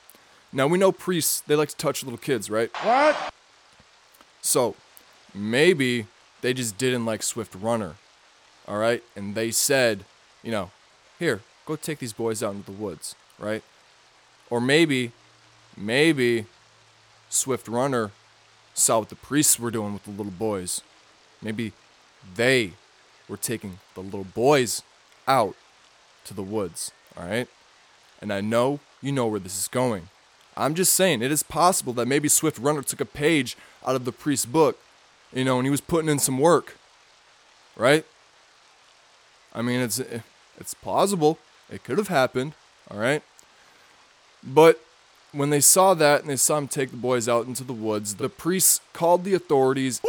Now 0.52 0.66
we 0.66 0.78
know 0.78 0.92
priests, 0.92 1.40
they 1.40 1.56
like 1.56 1.68
to 1.70 1.76
touch 1.76 2.02
little 2.02 2.18
kids, 2.18 2.49
right? 2.50 2.70
What? 2.82 3.35
So, 4.40 4.76
maybe 5.35 6.06
they 6.40 6.54
just 6.54 6.78
didn't 6.78 7.04
like 7.04 7.23
Swift 7.23 7.54
Runner. 7.54 7.97
All 8.66 8.78
right? 8.78 9.02
And 9.14 9.35
they 9.35 9.50
said, 9.50 10.04
you 10.42 10.50
know, 10.50 10.70
here, 11.18 11.40
go 11.66 11.76
take 11.76 11.99
these 11.99 12.12
boys 12.14 12.42
out 12.42 12.54
into 12.54 12.66
the 12.70 12.78
woods, 12.78 13.14
right? 13.38 13.62
Or 14.49 14.61
maybe 14.61 15.12
maybe 15.76 16.47
Swift 17.28 17.68
Runner 17.68 18.11
saw 18.78 19.00
what 19.00 19.08
the 19.08 19.16
priests 19.16 19.58
were 19.58 19.70
doing 19.70 19.92
with 19.92 20.04
the 20.04 20.11
little 20.11 20.32
boys. 20.32 20.82
Maybe 21.42 21.73
they 22.35 22.73
were 23.28 23.37
taking 23.37 23.78
the 23.94 24.00
little 24.00 24.25
boys 24.25 24.82
out 25.26 25.54
to 26.25 26.35
the 26.35 26.42
woods, 26.42 26.92
all 27.16 27.26
right? 27.26 27.49
And 28.20 28.32
I 28.32 28.40
know 28.40 28.80
you 29.00 29.12
know 29.12 29.26
where 29.26 29.40
this 29.40 29.58
is 29.58 29.68
going. 29.68 30.08
I'm 30.56 30.75
just 30.75 30.92
saying, 30.92 31.23
it 31.23 31.30
is 31.30 31.42
possible 31.42 31.92
that 31.94 32.08
maybe 32.08 32.28
Swift 32.28 32.58
Runner 32.58 32.82
took 32.82 33.00
a 33.00 33.04
page 33.04 33.56
out 33.87 33.94
of 33.94 34.04
the 34.04 34.12
priest's 34.12 34.47
book, 34.47 34.78
you 35.32 35.44
know, 35.44 35.58
and 35.58 35.66
he 35.66 35.70
was 35.70 35.80
putting 35.80 36.08
in 36.08 36.18
some 36.18 36.38
work, 36.38 36.76
right? 37.76 38.04
I 39.54 39.62
mean, 39.62 39.80
it's 39.80 40.00
it's 40.58 40.75
plausible. 40.75 41.38
It 41.70 41.85
could 41.85 41.99
have 41.99 42.08
happened, 42.08 42.54
all 42.90 42.99
right? 42.99 43.23
But 44.42 44.80
when 45.32 45.50
they 45.50 45.61
saw 45.61 45.94
that 45.94 46.20
and 46.23 46.30
they 46.30 46.37
saw 46.37 46.58
him 46.58 46.68
take 46.68 46.90
the 46.90 46.97
boys 46.97 47.28
out 47.28 47.47
into 47.47 47.64
the 47.64 47.73
woods, 47.73 48.14
the 48.16 48.28
priests 48.28 48.80
called 48.92 49.25
the 49.25 49.35
authorities 49.35 50.00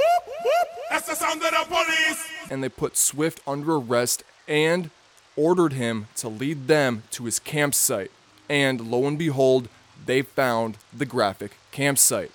That's 0.90 1.08
the 1.08 1.16
sound 1.16 1.42
of 1.44 1.52
the 1.52 1.66
police. 1.68 2.28
and 2.50 2.64
they 2.64 2.70
put 2.70 2.98
Swift 2.98 3.42
under 3.46 3.76
arrest 3.76 4.24
and 4.48 4.90
ordered 5.36 5.74
him 5.74 6.08
to 6.18 6.28
lead 6.30 6.68
them 6.68 7.04
to 7.12 7.26
his 7.26 7.40
campsite. 7.40 8.12
And 8.50 8.90
lo 8.92 9.06
and 9.06 9.18
behold, 9.18 9.70
they 10.06 10.22
found 10.24 10.78
the 10.96 11.06
graphic 11.06 11.58
campsite. 11.72 12.32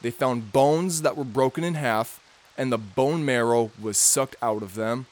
They 0.00 0.10
found 0.10 0.52
bones 0.52 1.02
that 1.02 1.16
were 1.16 1.24
broken 1.24 1.62
in 1.64 1.74
half, 1.74 2.20
and 2.56 2.72
the 2.72 2.78
bone 2.78 3.24
marrow 3.24 3.70
was 3.80 3.98
sucked 3.98 4.36
out 4.40 4.62
of 4.62 4.74
them. 4.74 5.06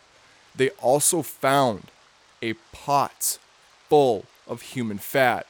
They 0.57 0.71
also 0.71 1.21
found 1.23 1.91
a 2.41 2.55
pot 2.73 3.39
full 3.91 4.25
of 4.47 4.63
human 4.63 4.97
fat. 4.99 5.47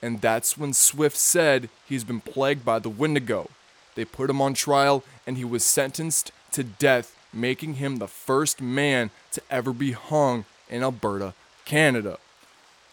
And 0.00 0.20
that's 0.20 0.56
when 0.56 0.72
Swift 0.72 1.16
said 1.16 1.68
he's 1.86 2.04
been 2.04 2.20
plagued 2.20 2.64
by 2.64 2.78
the 2.78 2.88
Wendigo. 2.88 3.50
They 3.94 4.04
put 4.04 4.30
him 4.30 4.40
on 4.40 4.54
trial, 4.54 5.02
and 5.26 5.36
he 5.36 5.44
was 5.44 5.64
sentenced 5.64 6.30
to 6.52 6.62
death, 6.62 7.16
making 7.32 7.74
him 7.74 7.96
the 7.96 8.06
first 8.06 8.60
man 8.60 9.10
to 9.32 9.42
ever 9.50 9.72
be 9.72 9.92
hung 9.92 10.44
in 10.68 10.82
Alberta, 10.82 11.34
Canada. 11.64 12.18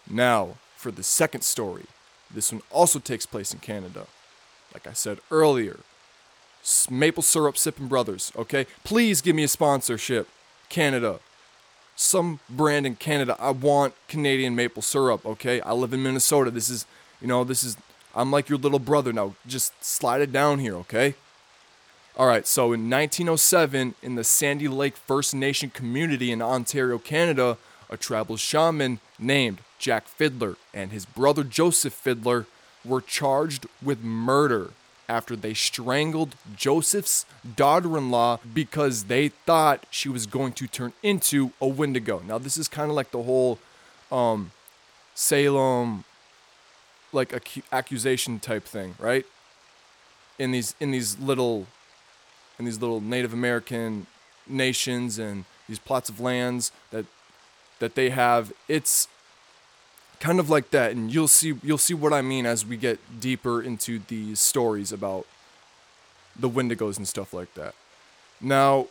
Now, 0.08 0.56
for 0.76 0.90
the 0.90 1.02
second 1.02 1.42
story. 1.42 1.84
This 2.32 2.52
one 2.52 2.62
also 2.70 2.98
takes 2.98 3.24
place 3.24 3.52
in 3.52 3.60
Canada. 3.60 4.06
Like 4.74 4.86
I 4.86 4.92
said 4.92 5.18
earlier, 5.30 5.78
Maple 6.90 7.22
Syrup 7.22 7.56
sipping 7.56 7.86
Brothers, 7.86 8.32
okay? 8.36 8.66
Please 8.84 9.20
give 9.20 9.36
me 9.36 9.44
a 9.44 9.48
sponsorship. 9.48 10.28
Canada. 10.68 11.20
Some 11.96 12.40
brand 12.48 12.86
in 12.86 12.96
Canada. 12.96 13.36
I 13.40 13.50
want 13.50 13.94
Canadian 14.06 14.54
maple 14.54 14.82
syrup, 14.82 15.24
okay? 15.24 15.60
I 15.62 15.72
live 15.72 15.92
in 15.92 16.02
Minnesota. 16.02 16.50
This 16.50 16.68
is, 16.68 16.86
you 17.20 17.26
know, 17.26 17.42
this 17.42 17.64
is, 17.64 17.76
I'm 18.14 18.30
like 18.30 18.48
your 18.48 18.58
little 18.58 18.78
brother 18.78 19.12
now. 19.12 19.34
Just 19.46 19.82
slide 19.82 20.20
it 20.20 20.30
down 20.30 20.58
here, 20.58 20.76
okay? 20.76 21.14
All 22.18 22.26
right, 22.26 22.46
so 22.46 22.72
in 22.72 22.88
1907, 22.88 23.94
in 24.02 24.14
the 24.14 24.24
Sandy 24.24 24.68
Lake 24.68 24.96
First 24.96 25.34
Nation 25.34 25.70
community 25.70 26.30
in 26.30 26.40
Ontario, 26.40 26.98
Canada, 26.98 27.58
a 27.90 27.96
tribal 27.96 28.36
shaman 28.36 29.00
named 29.18 29.58
Jack 29.78 30.08
Fiddler 30.08 30.56
and 30.72 30.92
his 30.92 31.06
brother 31.06 31.44
Joseph 31.44 31.92
Fiddler 31.92 32.46
were 32.84 33.00
charged 33.00 33.66
with 33.82 34.02
murder 34.02 34.70
after 35.08 35.36
they 35.36 35.54
strangled 35.54 36.34
Joseph's 36.56 37.26
daughter 37.56 37.96
in 37.96 38.10
law 38.10 38.38
because 38.52 39.04
they 39.04 39.28
thought 39.28 39.86
she 39.90 40.08
was 40.08 40.26
going 40.26 40.52
to 40.54 40.66
turn 40.66 40.92
into 41.02 41.52
a 41.60 41.66
Wendigo. 41.66 42.20
Now, 42.26 42.38
this 42.38 42.56
is 42.56 42.68
kind 42.68 42.90
of 42.90 42.96
like 42.96 43.10
the 43.10 43.22
whole 43.22 43.58
um, 44.10 44.52
Salem 45.14 46.04
like 47.12 47.30
acu- 47.30 47.62
accusation 47.72 48.38
type 48.38 48.64
thing, 48.64 48.94
right? 48.98 49.24
In 50.38 50.50
these 50.50 50.74
in 50.78 50.90
these 50.90 51.18
little 51.18 51.66
in 52.58 52.64
these 52.64 52.80
little 52.80 53.00
Native 53.00 53.32
American 53.32 54.06
nations 54.46 55.18
and 55.18 55.44
these 55.68 55.78
plots 55.78 56.08
of 56.08 56.20
lands 56.20 56.72
that 56.90 57.06
that 57.78 57.94
they 57.94 58.10
have, 58.10 58.52
it's 58.68 59.08
kind 60.20 60.40
of 60.40 60.48
like 60.48 60.70
that 60.70 60.92
and 60.92 61.12
you'll 61.12 61.28
see 61.28 61.54
you'll 61.62 61.78
see 61.78 61.94
what 61.94 62.12
I 62.12 62.22
mean 62.22 62.46
as 62.46 62.64
we 62.64 62.76
get 62.76 62.98
deeper 63.20 63.62
into 63.62 64.00
these 64.08 64.40
stories 64.40 64.90
about 64.92 65.26
the 66.38 66.48
Wendigos 66.48 66.96
and 66.96 67.06
stuff 67.06 67.32
like 67.32 67.52
that. 67.54 67.74
Now, 68.40 68.88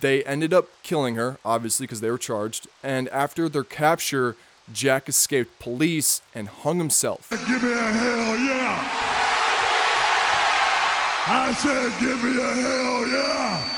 they 0.00 0.24
ended 0.24 0.52
up 0.52 0.68
killing 0.82 1.14
her, 1.16 1.38
obviously, 1.44 1.84
because 1.86 2.00
they 2.00 2.10
were 2.10 2.18
charged. 2.18 2.66
And 2.82 3.08
after 3.10 3.48
their 3.48 3.64
capture, 3.64 4.36
Jack 4.72 5.08
escaped 5.08 5.58
police 5.58 6.22
and 6.34 6.48
hung 6.48 6.78
himself. 6.78 7.30
Give 7.30 7.62
me 7.62 7.72
a 7.72 7.76
hell 7.76 8.38
yeah. 8.38 9.12
I 11.28 11.52
said, 11.54 11.92
give 12.00 12.22
me 12.22 12.30
a 12.40 12.54
hell 12.54 13.08
yeah. 13.08 13.72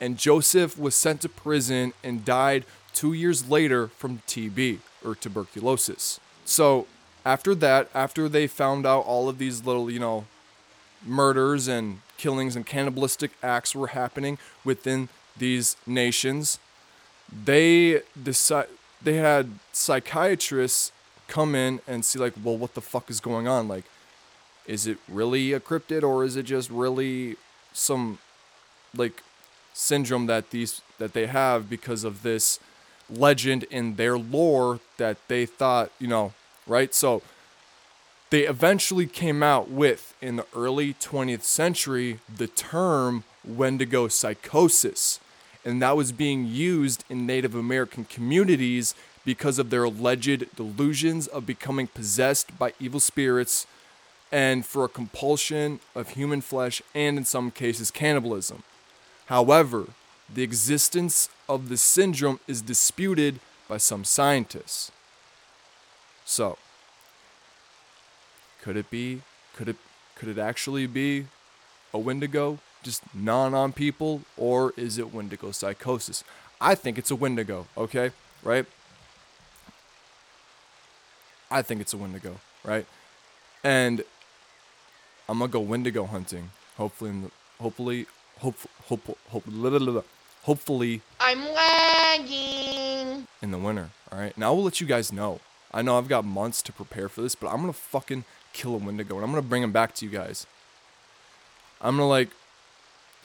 And 0.00 0.16
Joseph 0.16 0.78
was 0.78 0.94
sent 0.94 1.22
to 1.22 1.28
prison 1.28 1.92
and 2.04 2.24
died 2.24 2.64
two 2.98 3.12
years 3.12 3.48
later 3.48 3.86
from 3.86 4.22
TB 4.26 4.78
or 5.04 5.14
tuberculosis. 5.14 6.18
So 6.44 6.88
after 7.24 7.54
that, 7.54 7.88
after 7.94 8.28
they 8.28 8.48
found 8.48 8.84
out 8.86 9.04
all 9.06 9.28
of 9.28 9.38
these 9.38 9.64
little, 9.64 9.88
you 9.88 10.00
know, 10.00 10.24
murders 11.06 11.68
and 11.68 12.00
killings 12.16 12.56
and 12.56 12.66
cannibalistic 12.66 13.30
acts 13.40 13.72
were 13.72 13.88
happening 13.88 14.36
within 14.64 15.08
these 15.36 15.76
nations, 15.86 16.58
they 17.44 18.02
decide 18.20 18.66
they 19.00 19.14
had 19.14 19.48
psychiatrists 19.70 20.90
come 21.28 21.54
in 21.54 21.80
and 21.86 22.04
see 22.04 22.18
like, 22.18 22.34
well, 22.42 22.56
what 22.56 22.74
the 22.74 22.80
fuck 22.80 23.08
is 23.10 23.20
going 23.20 23.46
on? 23.46 23.68
Like, 23.68 23.84
is 24.66 24.88
it 24.88 24.98
really 25.08 25.52
a 25.52 25.60
cryptid 25.60 26.02
or 26.02 26.24
is 26.24 26.34
it 26.34 26.46
just 26.46 26.68
really 26.68 27.36
some 27.72 28.18
like 28.96 29.22
syndrome 29.72 30.26
that 30.26 30.50
these 30.50 30.82
that 30.98 31.12
they 31.12 31.26
have 31.26 31.70
because 31.70 32.02
of 32.02 32.24
this 32.24 32.58
legend 33.10 33.64
in 33.64 33.96
their 33.96 34.18
lore 34.18 34.80
that 34.96 35.16
they 35.28 35.46
thought, 35.46 35.90
you 35.98 36.08
know, 36.08 36.32
right? 36.66 36.94
So 36.94 37.22
they 38.30 38.42
eventually 38.42 39.06
came 39.06 39.42
out 39.42 39.70
with, 39.70 40.14
in 40.20 40.36
the 40.36 40.46
early 40.54 40.94
20th 40.94 41.42
century, 41.42 42.20
the 42.34 42.46
term 42.46 43.24
Wendigo 43.44 44.08
psychosis. 44.08 45.20
And 45.64 45.80
that 45.82 45.96
was 45.96 46.12
being 46.12 46.46
used 46.46 47.04
in 47.08 47.26
Native 47.26 47.54
American 47.54 48.04
communities 48.04 48.94
because 49.24 49.58
of 49.58 49.70
their 49.70 49.84
alleged 49.84 50.54
delusions 50.56 51.26
of 51.26 51.46
becoming 51.46 51.86
possessed 51.86 52.58
by 52.58 52.72
evil 52.80 53.00
spirits 53.00 53.66
and 54.30 54.64
for 54.64 54.84
a 54.84 54.88
compulsion 54.88 55.80
of 55.94 56.10
human 56.10 56.40
flesh 56.40 56.82
and, 56.94 57.18
in 57.18 57.24
some 57.24 57.50
cases, 57.50 57.90
cannibalism. 57.90 58.62
However, 59.26 59.86
the 60.32 60.42
existence 60.42 61.28
of 61.48 61.68
the 61.68 61.76
syndrome 61.76 62.40
is 62.46 62.60
disputed 62.62 63.40
by 63.68 63.78
some 63.78 64.04
scientists. 64.04 64.92
So, 66.24 66.58
could 68.62 68.76
it 68.76 68.90
be? 68.90 69.22
Could 69.56 69.68
it? 69.68 69.76
Could 70.14 70.28
it 70.28 70.38
actually 70.38 70.86
be 70.86 71.26
a 71.94 71.98
Wendigo 71.98 72.58
just 72.82 73.02
gnawing 73.14 73.54
on 73.54 73.72
people, 73.72 74.22
or 74.36 74.72
is 74.76 74.98
it 74.98 75.12
Wendigo 75.12 75.52
psychosis? 75.52 76.24
I 76.60 76.74
think 76.74 76.98
it's 76.98 77.10
a 77.10 77.16
Wendigo. 77.16 77.66
Okay, 77.76 78.10
right? 78.42 78.66
I 81.50 81.62
think 81.62 81.80
it's 81.80 81.94
a 81.94 81.96
Wendigo, 81.96 82.40
right? 82.64 82.86
And 83.64 84.04
I'm 85.28 85.38
gonna 85.38 85.50
go 85.50 85.60
Wendigo 85.60 86.04
hunting. 86.04 86.50
Hopefully, 86.76 87.30
hopefully, 87.60 88.06
hope, 88.38 88.56
hope, 88.86 89.18
hope, 89.30 89.44
hopefully, 90.42 91.02
I'm 91.20 91.40
lagging. 91.52 93.26
in 93.42 93.50
the 93.50 93.58
winter. 93.58 93.90
All 94.10 94.18
right. 94.18 94.36
Now 94.36 94.48
I 94.52 94.56
will 94.56 94.64
let 94.64 94.80
you 94.80 94.86
guys 94.86 95.12
know. 95.12 95.40
I 95.72 95.82
know 95.82 95.98
I've 95.98 96.08
got 96.08 96.24
months 96.24 96.62
to 96.62 96.72
prepare 96.72 97.08
for 97.08 97.20
this, 97.22 97.34
but 97.34 97.48
I'm 97.48 97.60
gonna 97.60 97.72
fucking 97.72 98.24
kill 98.52 98.74
a 98.74 98.78
Wendigo 98.78 99.16
and 99.16 99.24
I'm 99.24 99.30
gonna 99.30 99.42
bring 99.42 99.62
him 99.62 99.72
back 99.72 99.94
to 99.96 100.04
you 100.06 100.10
guys. 100.10 100.46
I'm 101.80 101.96
gonna 101.96 102.08
like 102.08 102.30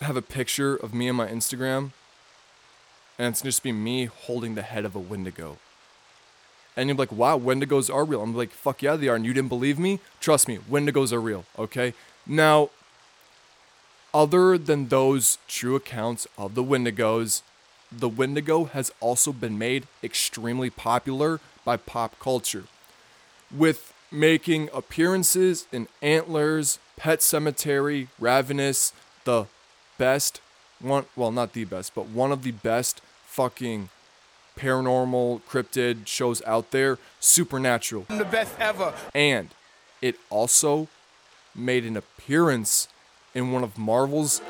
have 0.01 0.17
a 0.17 0.21
picture 0.21 0.75
of 0.75 0.93
me 0.93 1.07
on 1.09 1.15
my 1.15 1.27
Instagram, 1.27 1.91
and 3.17 3.29
it's 3.29 3.41
gonna 3.41 3.49
just 3.51 3.63
be 3.63 3.71
me 3.71 4.05
holding 4.05 4.55
the 4.55 4.61
head 4.61 4.85
of 4.85 4.95
a 4.95 4.99
Wendigo. 4.99 5.57
And 6.75 6.89
you're 6.89 6.97
like, 6.97 7.11
wow, 7.11 7.37
Wendigos 7.37 7.93
are 7.93 8.03
real. 8.03 8.21
I'm 8.21 8.35
like, 8.35 8.49
fuck 8.49 8.81
yeah, 8.81 8.95
they 8.95 9.07
are. 9.07 9.15
And 9.15 9.25
you 9.25 9.33
didn't 9.33 9.49
believe 9.49 9.77
me? 9.77 9.99
Trust 10.19 10.47
me, 10.47 10.57
Wendigos 10.57 11.13
are 11.13 11.21
real. 11.21 11.45
Okay. 11.57 11.93
Now, 12.25 12.69
other 14.13 14.57
than 14.57 14.87
those 14.87 15.37
true 15.47 15.75
accounts 15.75 16.27
of 16.37 16.55
the 16.55 16.63
Wendigos, 16.63 17.41
the 17.91 18.09
Wendigo 18.09 18.65
has 18.65 18.91
also 18.99 19.31
been 19.31 19.57
made 19.57 19.87
extremely 20.03 20.69
popular 20.69 21.39
by 21.65 21.77
pop 21.77 22.19
culture, 22.19 22.65
with 23.55 23.93
making 24.11 24.69
appearances 24.73 25.67
in 25.71 25.87
Antlers, 26.01 26.79
Pet 26.97 27.19
Sematary, 27.19 28.07
Ravenous, 28.19 28.93
the 29.23 29.45
best 29.97 30.41
one, 30.79 31.05
well, 31.15 31.31
not 31.31 31.53
the 31.53 31.63
best, 31.63 31.95
but 31.95 32.07
one 32.07 32.31
of 32.31 32.43
the 32.43 32.51
best 32.51 33.01
fucking 33.25 33.89
paranormal 34.57 35.41
cryptid 35.49 36.05
shows 36.05 36.41
out 36.45 36.71
there, 36.71 36.99
Supernatural. 37.19 38.05
I'm 38.09 38.17
The 38.17 38.25
best 38.25 38.53
ever. 38.59 38.93
And 39.15 39.49
it 40.01 40.19
also 40.29 40.89
made 41.55 41.85
an 41.85 41.97
appearance 41.97 42.87
in 43.33 43.51
one 43.51 43.63
of 43.63 43.77
Marvel's 43.77 44.41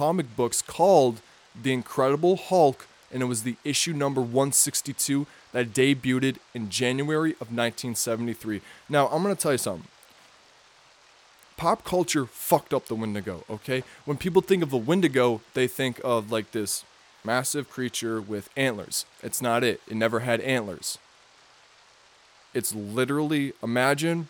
comic 0.00 0.34
books 0.34 0.62
called 0.62 1.20
The 1.60 1.74
Incredible 1.74 2.36
Hulk, 2.36 2.86
and 3.12 3.22
it 3.22 3.26
was 3.26 3.42
the 3.42 3.56
issue 3.64 3.92
number 3.92 4.22
162 4.22 5.26
that 5.52 5.74
debuted 5.74 6.36
in 6.54 6.70
January 6.70 7.32
of 7.32 7.52
1973. 7.52 8.62
Now, 8.88 9.08
I'm 9.08 9.22
going 9.22 9.36
to 9.36 9.40
tell 9.40 9.52
you 9.52 9.58
something. 9.58 9.88
Pop 11.58 11.84
culture 11.84 12.24
fucked 12.24 12.72
up 12.72 12.86
the 12.86 12.94
Wendigo, 12.94 13.44
okay? 13.50 13.84
When 14.06 14.16
people 14.16 14.40
think 14.40 14.62
of 14.62 14.70
the 14.70 14.78
Wendigo, 14.78 15.42
they 15.52 15.66
think 15.66 16.00
of 16.02 16.32
like 16.32 16.52
this 16.52 16.84
massive 17.24 17.68
creature 17.68 18.20
with 18.20 18.48
antlers. 18.56 19.06
It's 19.22 19.42
not 19.42 19.62
it. 19.64 19.80
It 19.88 19.96
never 19.96 20.20
had 20.20 20.40
antlers. 20.40 20.98
It's 22.54 22.74
literally 22.74 23.52
imagine 23.62 24.28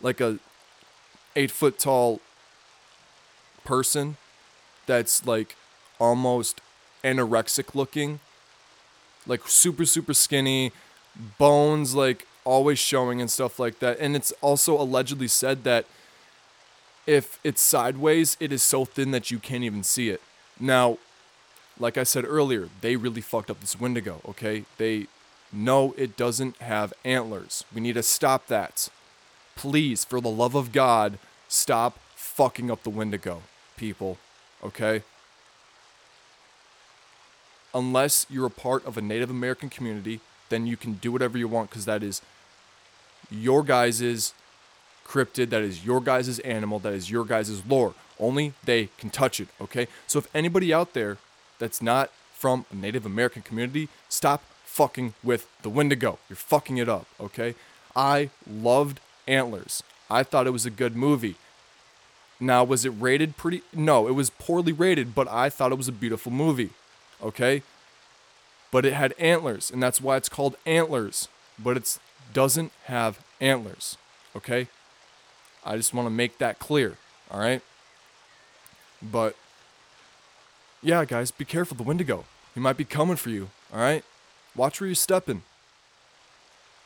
like 0.00 0.20
a 0.20 0.38
eight 1.36 1.50
foot 1.50 1.78
tall 1.78 2.20
person 3.64 4.16
that's 4.86 5.26
like 5.26 5.56
almost 5.98 6.60
anorexic 7.04 7.74
looking, 7.74 8.20
like 9.26 9.46
super, 9.46 9.84
super 9.84 10.14
skinny, 10.14 10.72
bones 11.38 11.94
like 11.94 12.26
always 12.44 12.78
showing 12.78 13.20
and 13.20 13.30
stuff 13.30 13.58
like 13.58 13.78
that. 13.80 13.98
And 14.00 14.16
it's 14.16 14.32
also 14.40 14.80
allegedly 14.80 15.28
said 15.28 15.64
that 15.64 15.86
if 17.06 17.38
it's 17.44 17.60
sideways, 17.60 18.36
it 18.40 18.52
is 18.52 18.62
so 18.62 18.84
thin 18.84 19.10
that 19.10 19.30
you 19.30 19.38
can't 19.38 19.64
even 19.64 19.82
see 19.82 20.10
it. 20.10 20.20
Now, 20.58 20.98
like 21.80 21.96
I 21.96 22.04
said 22.04 22.24
earlier, 22.26 22.68
they 22.82 22.96
really 22.96 23.22
fucked 23.22 23.50
up 23.50 23.60
this 23.60 23.80
Wendigo, 23.80 24.20
okay? 24.28 24.64
They 24.76 25.06
know 25.52 25.94
it 25.96 26.16
doesn't 26.16 26.58
have 26.58 26.92
antlers. 27.04 27.64
We 27.74 27.80
need 27.80 27.94
to 27.94 28.02
stop 28.02 28.46
that. 28.48 28.88
Please, 29.56 30.04
for 30.04 30.20
the 30.20 30.30
love 30.30 30.54
of 30.54 30.72
God, 30.72 31.18
stop 31.48 31.98
fucking 32.14 32.70
up 32.70 32.82
the 32.82 32.90
Wendigo, 32.90 33.42
people, 33.76 34.18
okay? 34.62 35.02
Unless 37.74 38.26
you're 38.28 38.46
a 38.46 38.50
part 38.50 38.84
of 38.84 38.98
a 38.98 39.02
Native 39.02 39.30
American 39.30 39.70
community, 39.70 40.20
then 40.50 40.66
you 40.66 40.76
can 40.76 40.94
do 40.94 41.10
whatever 41.10 41.38
you 41.38 41.48
want 41.48 41.70
because 41.70 41.86
that 41.86 42.02
is 42.02 42.20
your 43.30 43.62
guys' 43.62 44.34
cryptid, 45.06 45.50
that 45.50 45.62
is 45.62 45.84
your 45.84 46.00
guys' 46.00 46.38
animal, 46.40 46.78
that 46.80 46.92
is 46.92 47.10
your 47.10 47.24
guys' 47.24 47.64
lore. 47.66 47.94
Only 48.18 48.52
they 48.64 48.90
can 48.98 49.08
touch 49.08 49.40
it, 49.40 49.48
okay? 49.60 49.88
So 50.06 50.18
if 50.18 50.28
anybody 50.34 50.74
out 50.74 50.92
there 50.92 51.16
that's 51.60 51.80
not 51.80 52.10
from 52.32 52.66
a 52.72 52.74
Native 52.74 53.06
American 53.06 53.42
community, 53.42 53.88
stop 54.08 54.42
fucking 54.64 55.14
with 55.22 55.46
the 55.62 55.70
Wendigo. 55.70 56.18
You're 56.28 56.36
fucking 56.36 56.78
it 56.78 56.88
up, 56.88 57.06
okay? 57.20 57.54
I 57.94 58.30
loved 58.50 58.98
Antlers. 59.28 59.84
I 60.10 60.24
thought 60.24 60.46
it 60.46 60.50
was 60.50 60.66
a 60.66 60.70
good 60.70 60.96
movie. 60.96 61.36
Now, 62.40 62.64
was 62.64 62.84
it 62.84 62.90
rated 62.90 63.36
pretty? 63.36 63.62
No, 63.74 64.08
it 64.08 64.12
was 64.12 64.30
poorly 64.30 64.72
rated, 64.72 65.14
but 65.14 65.28
I 65.28 65.50
thought 65.50 65.72
it 65.72 65.76
was 65.76 65.88
a 65.88 65.92
beautiful 65.92 66.32
movie, 66.32 66.70
okay? 67.22 67.62
But 68.70 68.86
it 68.86 68.94
had 68.94 69.12
antlers, 69.18 69.70
and 69.70 69.82
that's 69.82 70.00
why 70.00 70.16
it's 70.16 70.28
called 70.30 70.56
Antlers. 70.64 71.28
But 71.58 71.76
it 71.76 71.98
doesn't 72.32 72.72
have 72.84 73.22
antlers, 73.40 73.98
okay? 74.34 74.68
I 75.64 75.76
just 75.76 75.92
want 75.92 76.06
to 76.06 76.10
make 76.10 76.38
that 76.38 76.58
clear, 76.58 76.96
all 77.30 77.40
right? 77.40 77.60
But 79.02 79.36
yeah, 80.82 81.04
guys, 81.04 81.30
be 81.30 81.44
careful 81.44 81.76
the 81.76 81.82
Wendigo. 81.82 82.24
He 82.54 82.60
might 82.60 82.76
be 82.76 82.84
coming 82.84 83.16
for 83.16 83.30
you, 83.30 83.50
all 83.72 83.80
right? 83.80 84.04
Watch 84.56 84.80
where 84.80 84.88
you're 84.88 84.94
stepping. 84.94 85.42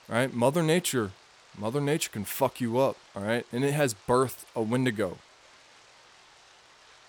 All 0.09 0.16
right? 0.16 0.33
Mother 0.33 0.62
Nature, 0.62 1.12
Mother 1.57 1.80
Nature 1.80 2.11
can 2.11 2.24
fuck 2.24 2.61
you 2.61 2.78
up, 2.78 2.96
all 3.14 3.22
right? 3.22 3.46
And 3.52 3.64
it 3.64 3.72
has 3.72 3.94
birthed 4.09 4.44
a 4.54 4.62
Wendigo. 4.62 5.18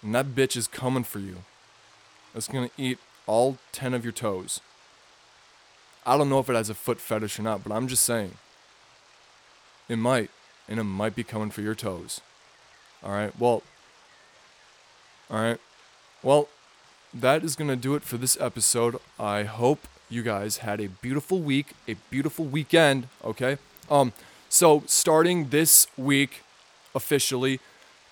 And 0.01 0.13
that 0.13 0.27
bitch 0.27 0.55
is 0.55 0.67
coming 0.67 1.03
for 1.03 1.19
you. 1.19 1.37
It's 2.35 2.47
to 2.47 2.69
eat 2.77 2.99
all 3.27 3.57
10 3.71 3.93
of 3.93 4.03
your 4.03 4.11
toes. 4.11 4.59
I 6.05 6.17
don't 6.17 6.29
know 6.29 6.39
if 6.39 6.49
it 6.49 6.55
has 6.55 6.69
a 6.69 6.75
foot 6.75 6.99
fetish 6.99 7.39
or 7.39 7.43
not, 7.43 7.63
but 7.63 7.73
I'm 7.73 7.87
just 7.87 8.05
saying. 8.05 8.37
It 9.89 9.97
might, 9.97 10.29
and 10.69 10.79
it 10.79 10.83
might 10.83 11.15
be 11.15 11.23
coming 11.23 11.49
for 11.49 11.61
your 11.61 11.75
toes. 11.75 12.21
All 13.03 13.11
right. 13.11 13.37
Well, 13.39 13.63
all 15.29 15.41
right. 15.41 15.59
Well, 16.21 16.47
that 17.15 17.43
is 17.43 17.55
going 17.55 17.69
to 17.69 17.75
do 17.75 17.95
it 17.95 18.03
for 18.03 18.17
this 18.17 18.37
episode. 18.39 18.97
I 19.19 19.43
hope 19.43 19.87
you 20.09 20.21
guys 20.21 20.57
had 20.57 20.81
a 20.81 20.87
beautiful 20.87 21.39
week, 21.39 21.67
a 21.87 21.95
beautiful 22.09 22.45
weekend, 22.45 23.07
okay? 23.23 23.57
Um 23.89 24.13
so 24.49 24.83
starting 24.85 25.49
this 25.49 25.87
week 25.97 26.43
officially, 26.93 27.59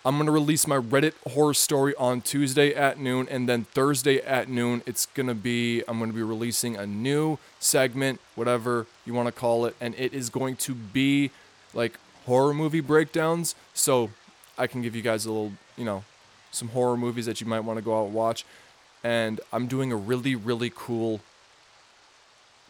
I'm 0.05 0.15
going 0.15 0.25
to 0.25 0.31
release 0.31 0.67
my 0.67 0.77
Reddit 0.77 1.13
horror 1.31 1.53
story 1.53 1.93
on 1.95 2.21
Tuesday 2.21 2.73
at 2.73 2.99
noon 2.99 3.27
and 3.29 3.47
then 3.47 3.63
Thursday 3.63 4.19
at 4.19 4.49
noon 4.49 4.81
it's 4.85 5.05
going 5.05 5.27
to 5.27 5.35
be 5.35 5.83
I'm 5.87 5.99
going 5.99 6.09
to 6.09 6.15
be 6.15 6.23
releasing 6.23 6.75
a 6.75 6.87
new 6.87 7.37
segment, 7.59 8.19
whatever 8.35 8.87
you 9.05 9.13
want 9.13 9.27
to 9.27 9.31
call 9.31 9.65
it, 9.65 9.75
and 9.79 9.93
it 9.95 10.13
is 10.13 10.29
going 10.29 10.55
to 10.57 10.73
be 10.73 11.31
like 11.73 11.99
horror 12.25 12.53
movie 12.53 12.81
breakdowns. 12.81 13.55
So 13.73 14.11
I 14.57 14.67
can 14.67 14.81
give 14.81 14.95
you 14.95 15.01
guys 15.01 15.25
a 15.25 15.31
little, 15.31 15.53
you 15.77 15.85
know, 15.85 16.03
some 16.51 16.69
horror 16.69 16.97
movies 16.97 17.25
that 17.25 17.41
you 17.41 17.47
might 17.47 17.61
want 17.61 17.77
to 17.77 17.83
go 17.83 17.99
out 17.99 18.05
and 18.05 18.13
watch. 18.13 18.45
And 19.03 19.41
I'm 19.51 19.67
doing 19.67 19.91
a 19.91 19.95
really, 19.97 20.35
really 20.35 20.71
cool 20.73 21.21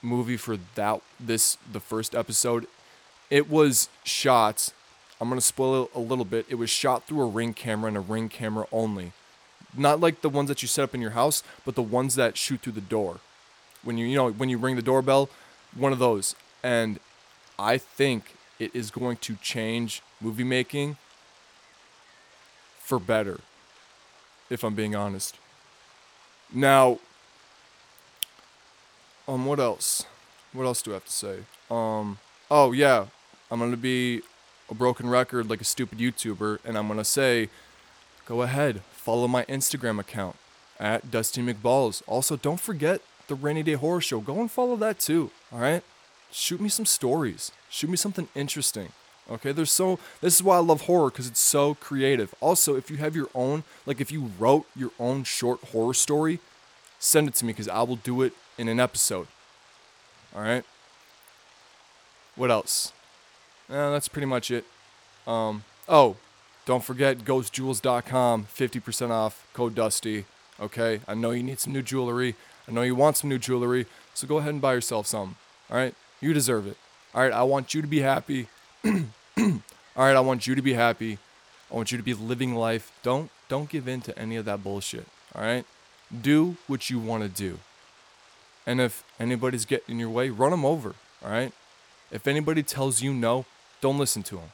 movie 0.01 0.37
for 0.37 0.57
that 0.75 1.01
this 1.19 1.57
the 1.71 1.79
first 1.79 2.13
episode. 2.13 2.67
It 3.29 3.49
was 3.49 3.89
shot. 4.03 4.69
I'm 5.21 5.29
gonna 5.29 5.41
spoil 5.41 5.83
it 5.83 5.91
a 5.95 5.99
little 5.99 6.25
bit. 6.25 6.45
It 6.49 6.55
was 6.55 6.69
shot 6.69 7.07
through 7.07 7.21
a 7.21 7.27
ring 7.27 7.53
camera 7.53 7.87
and 7.87 7.97
a 7.97 8.01
ring 8.01 8.29
camera 8.29 8.67
only. 8.71 9.13
Not 9.75 9.99
like 9.99 10.21
the 10.21 10.29
ones 10.29 10.49
that 10.49 10.61
you 10.61 10.67
set 10.67 10.83
up 10.83 10.93
in 10.93 11.01
your 11.01 11.11
house, 11.11 11.41
but 11.65 11.75
the 11.75 11.81
ones 11.81 12.15
that 12.15 12.37
shoot 12.37 12.61
through 12.61 12.73
the 12.73 12.81
door. 12.81 13.19
When 13.83 13.97
you 13.97 14.05
you 14.05 14.15
know 14.15 14.31
when 14.31 14.49
you 14.49 14.57
ring 14.57 14.75
the 14.75 14.81
doorbell, 14.81 15.29
one 15.75 15.93
of 15.93 15.99
those. 15.99 16.35
And 16.61 16.99
I 17.57 17.77
think 17.77 18.35
it 18.59 18.71
is 18.73 18.91
going 18.91 19.17
to 19.17 19.35
change 19.35 20.01
movie 20.21 20.43
making 20.43 20.97
for 22.79 22.99
better. 22.99 23.39
If 24.49 24.63
I'm 24.63 24.75
being 24.75 24.95
honest. 24.95 25.37
Now, 26.53 26.99
um, 29.27 29.45
what 29.45 29.59
else? 29.59 30.05
What 30.51 30.65
else 30.65 30.83
do 30.83 30.91
I 30.91 30.95
have 30.95 31.05
to 31.05 31.11
say? 31.11 31.39
Um, 31.71 32.19
oh 32.51 32.71
yeah, 32.71 33.07
I'm 33.49 33.59
gonna 33.59 33.75
be 33.75 34.21
a 34.69 34.75
broken 34.75 35.09
record 35.09 35.49
like 35.49 35.61
a 35.61 35.65
stupid 35.65 35.97
YouTuber, 35.97 36.59
and 36.63 36.77
I'm 36.77 36.87
gonna 36.87 37.03
say, 37.03 37.49
go 38.27 38.43
ahead, 38.43 38.81
follow 38.91 39.27
my 39.27 39.45
Instagram 39.45 39.99
account 39.99 40.35
at 40.79 41.09
Dusty 41.09 41.41
McBalls. 41.41 42.03
Also, 42.05 42.35
don't 42.35 42.59
forget 42.59 43.01
the 43.27 43.35
Rainy 43.35 43.63
Day 43.63 43.73
Horror 43.73 44.01
Show. 44.01 44.19
Go 44.19 44.39
and 44.39 44.51
follow 44.51 44.75
that 44.75 44.99
too. 44.99 45.31
All 45.51 45.59
right, 45.59 45.83
shoot 46.31 46.61
me 46.61 46.69
some 46.69 46.85
stories. 46.85 47.51
Shoot 47.69 47.89
me 47.89 47.97
something 47.97 48.27
interesting. 48.35 48.89
Okay, 49.31 49.51
there's 49.51 49.71
so 49.71 49.99
this 50.21 50.35
is 50.35 50.43
why 50.43 50.57
I 50.57 50.59
love 50.59 50.81
horror 50.81 51.09
because 51.09 51.27
it's 51.27 51.39
so 51.39 51.75
creative. 51.75 52.35
Also, 52.41 52.75
if 52.75 52.91
you 52.91 52.97
have 52.97 53.15
your 53.15 53.29
own, 53.33 53.63
like 53.85 54.01
if 54.01 54.11
you 54.11 54.31
wrote 54.37 54.65
your 54.75 54.91
own 54.99 55.23
short 55.23 55.63
horror 55.71 55.93
story, 55.93 56.39
send 56.99 57.27
it 57.27 57.35
to 57.35 57.45
me 57.45 57.53
because 57.53 57.69
I 57.69 57.83
will 57.83 57.95
do 57.95 58.21
it 58.21 58.33
in 58.57 58.67
an 58.67 58.79
episode. 58.79 59.27
All 60.35 60.41
right. 60.41 60.65
What 62.35 62.51
else? 62.51 62.91
Eh, 63.69 63.73
that's 63.73 64.07
pretty 64.07 64.25
much 64.25 64.51
it. 64.51 64.65
Um, 65.25 65.63
oh, 65.87 66.17
don't 66.65 66.83
forget 66.83 67.19
ghostjewels.com, 67.19 68.45
50% 68.45 69.09
off, 69.09 69.47
code 69.53 69.75
Dusty. 69.75 70.25
Okay, 70.59 71.01
I 71.07 71.13
know 71.13 71.31
you 71.31 71.43
need 71.43 71.59
some 71.59 71.73
new 71.73 71.81
jewelry. 71.81 72.35
I 72.67 72.71
know 72.71 72.81
you 72.81 72.95
want 72.95 73.17
some 73.17 73.29
new 73.29 73.37
jewelry, 73.37 73.85
so 74.13 74.27
go 74.27 74.37
ahead 74.37 74.53
and 74.53 74.61
buy 74.61 74.73
yourself 74.73 75.07
some. 75.07 75.35
All 75.69 75.77
right, 75.77 75.93
you 76.21 76.33
deserve 76.33 76.67
it. 76.67 76.77
All 77.13 77.21
right, 77.21 77.31
I 77.31 77.43
want 77.43 77.73
you 77.73 77.81
to 77.81 77.87
be 77.87 78.01
happy. 78.01 78.47
All 78.85 80.05
right, 80.05 80.15
I 80.15 80.19
want 80.19 80.45
you 80.47 80.55
to 80.55 80.61
be 80.61 80.73
happy. 80.73 81.17
I 81.71 81.75
want 81.75 81.91
you 81.91 81.97
to 81.97 82.03
be 82.03 82.13
living 82.13 82.55
life. 82.55 82.91
Don't 83.01 83.29
don't 83.47 83.69
give 83.69 83.87
in 83.87 84.01
to 84.01 84.17
any 84.17 84.35
of 84.35 84.45
that 84.45 84.63
bullshit. 84.63 85.07
All 85.33 85.41
right, 85.41 85.65
do 86.21 86.57
what 86.67 86.89
you 86.89 86.99
want 86.99 87.23
to 87.23 87.29
do. 87.29 87.59
And 88.65 88.79
if 88.81 89.03
anybody's 89.19 89.65
getting 89.65 89.95
in 89.95 89.99
your 89.99 90.09
way, 90.09 90.29
run 90.29 90.51
them 90.51 90.65
over. 90.65 90.95
All 91.23 91.31
right. 91.31 91.51
If 92.11 92.27
anybody 92.27 92.63
tells 92.63 93.01
you 93.01 93.13
no, 93.13 93.45
don't 93.81 93.97
listen 93.97 94.23
to 94.23 94.35
them. 94.35 94.51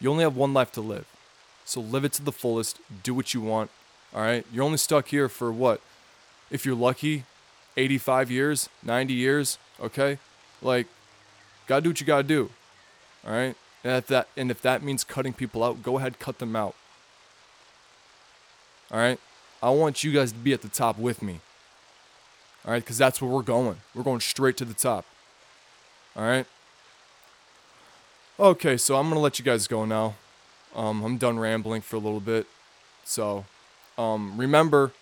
You 0.00 0.10
only 0.10 0.24
have 0.24 0.36
one 0.36 0.54
life 0.54 0.72
to 0.72 0.80
live. 0.80 1.06
So 1.64 1.80
live 1.80 2.04
it 2.04 2.12
to 2.14 2.22
the 2.22 2.32
fullest. 2.32 2.80
Do 3.02 3.14
what 3.14 3.34
you 3.34 3.40
want. 3.40 3.70
All 4.14 4.22
right. 4.22 4.44
You're 4.52 4.64
only 4.64 4.78
stuck 4.78 5.08
here 5.08 5.28
for 5.28 5.52
what? 5.52 5.80
If 6.50 6.64
you're 6.64 6.74
lucky, 6.74 7.24
85 7.76 8.30
years, 8.30 8.68
90 8.82 9.12
years. 9.12 9.58
Okay. 9.80 10.18
Like, 10.62 10.86
gotta 11.66 11.82
do 11.82 11.90
what 11.90 12.00
you 12.00 12.06
gotta 12.06 12.22
do. 12.22 12.50
All 13.28 13.34
right. 13.34 13.54
And 13.84 13.92
if 13.92 14.06
that 14.08 14.28
and 14.36 14.50
if 14.50 14.62
that 14.62 14.82
means 14.82 15.04
cutting 15.04 15.34
people 15.34 15.62
out, 15.62 15.82
go 15.82 15.98
ahead, 15.98 16.18
cut 16.18 16.38
them 16.38 16.56
out. 16.56 16.74
All 18.90 18.98
right. 18.98 19.20
I 19.62 19.70
want 19.70 20.02
you 20.02 20.12
guys 20.12 20.32
to 20.32 20.38
be 20.38 20.52
at 20.52 20.62
the 20.62 20.68
top 20.68 20.98
with 20.98 21.22
me. 21.22 21.40
All 22.64 22.72
right, 22.72 22.82
because 22.82 22.98
that's 22.98 23.20
where 23.20 23.30
we're 23.30 23.42
going. 23.42 23.76
We're 23.94 24.02
going 24.02 24.20
straight 24.20 24.56
to 24.58 24.64
the 24.64 24.74
top. 24.74 25.04
All 26.16 26.22
right. 26.22 26.46
Okay, 28.38 28.76
so 28.76 28.96
I'm 28.96 29.08
gonna 29.08 29.20
let 29.20 29.38
you 29.38 29.44
guys 29.44 29.66
go 29.66 29.84
now. 29.84 30.14
Um, 30.74 31.02
I'm 31.02 31.16
done 31.18 31.38
rambling 31.38 31.82
for 31.82 31.96
a 31.96 31.98
little 31.98 32.20
bit. 32.20 32.46
So, 33.04 33.46
um, 33.96 34.36
remember, 34.36 34.92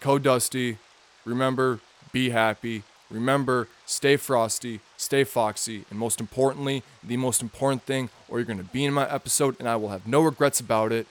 code 0.00 0.22
Dusty. 0.22 0.78
Remember, 1.24 1.80
be 2.12 2.30
happy. 2.30 2.82
Remember, 3.12 3.68
stay 3.84 4.16
frosty, 4.16 4.80
stay 4.96 5.22
foxy, 5.22 5.84
and 5.90 5.98
most 5.98 6.18
importantly, 6.18 6.82
the 7.02 7.18
most 7.18 7.42
important 7.42 7.82
thing, 7.82 8.08
or 8.28 8.38
you're 8.38 8.46
gonna 8.46 8.62
be 8.62 8.84
in 8.84 8.94
my 8.94 9.08
episode 9.08 9.54
and 9.58 9.68
I 9.68 9.76
will 9.76 9.90
have 9.90 10.06
no 10.06 10.22
regrets 10.22 10.60
about 10.60 10.92
it. 10.92 11.06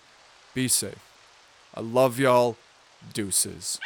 Be 0.53 0.67
safe. 0.67 0.99
I 1.75 1.81
love 1.81 2.19
y'all. 2.19 2.57
Deuces. 3.13 3.79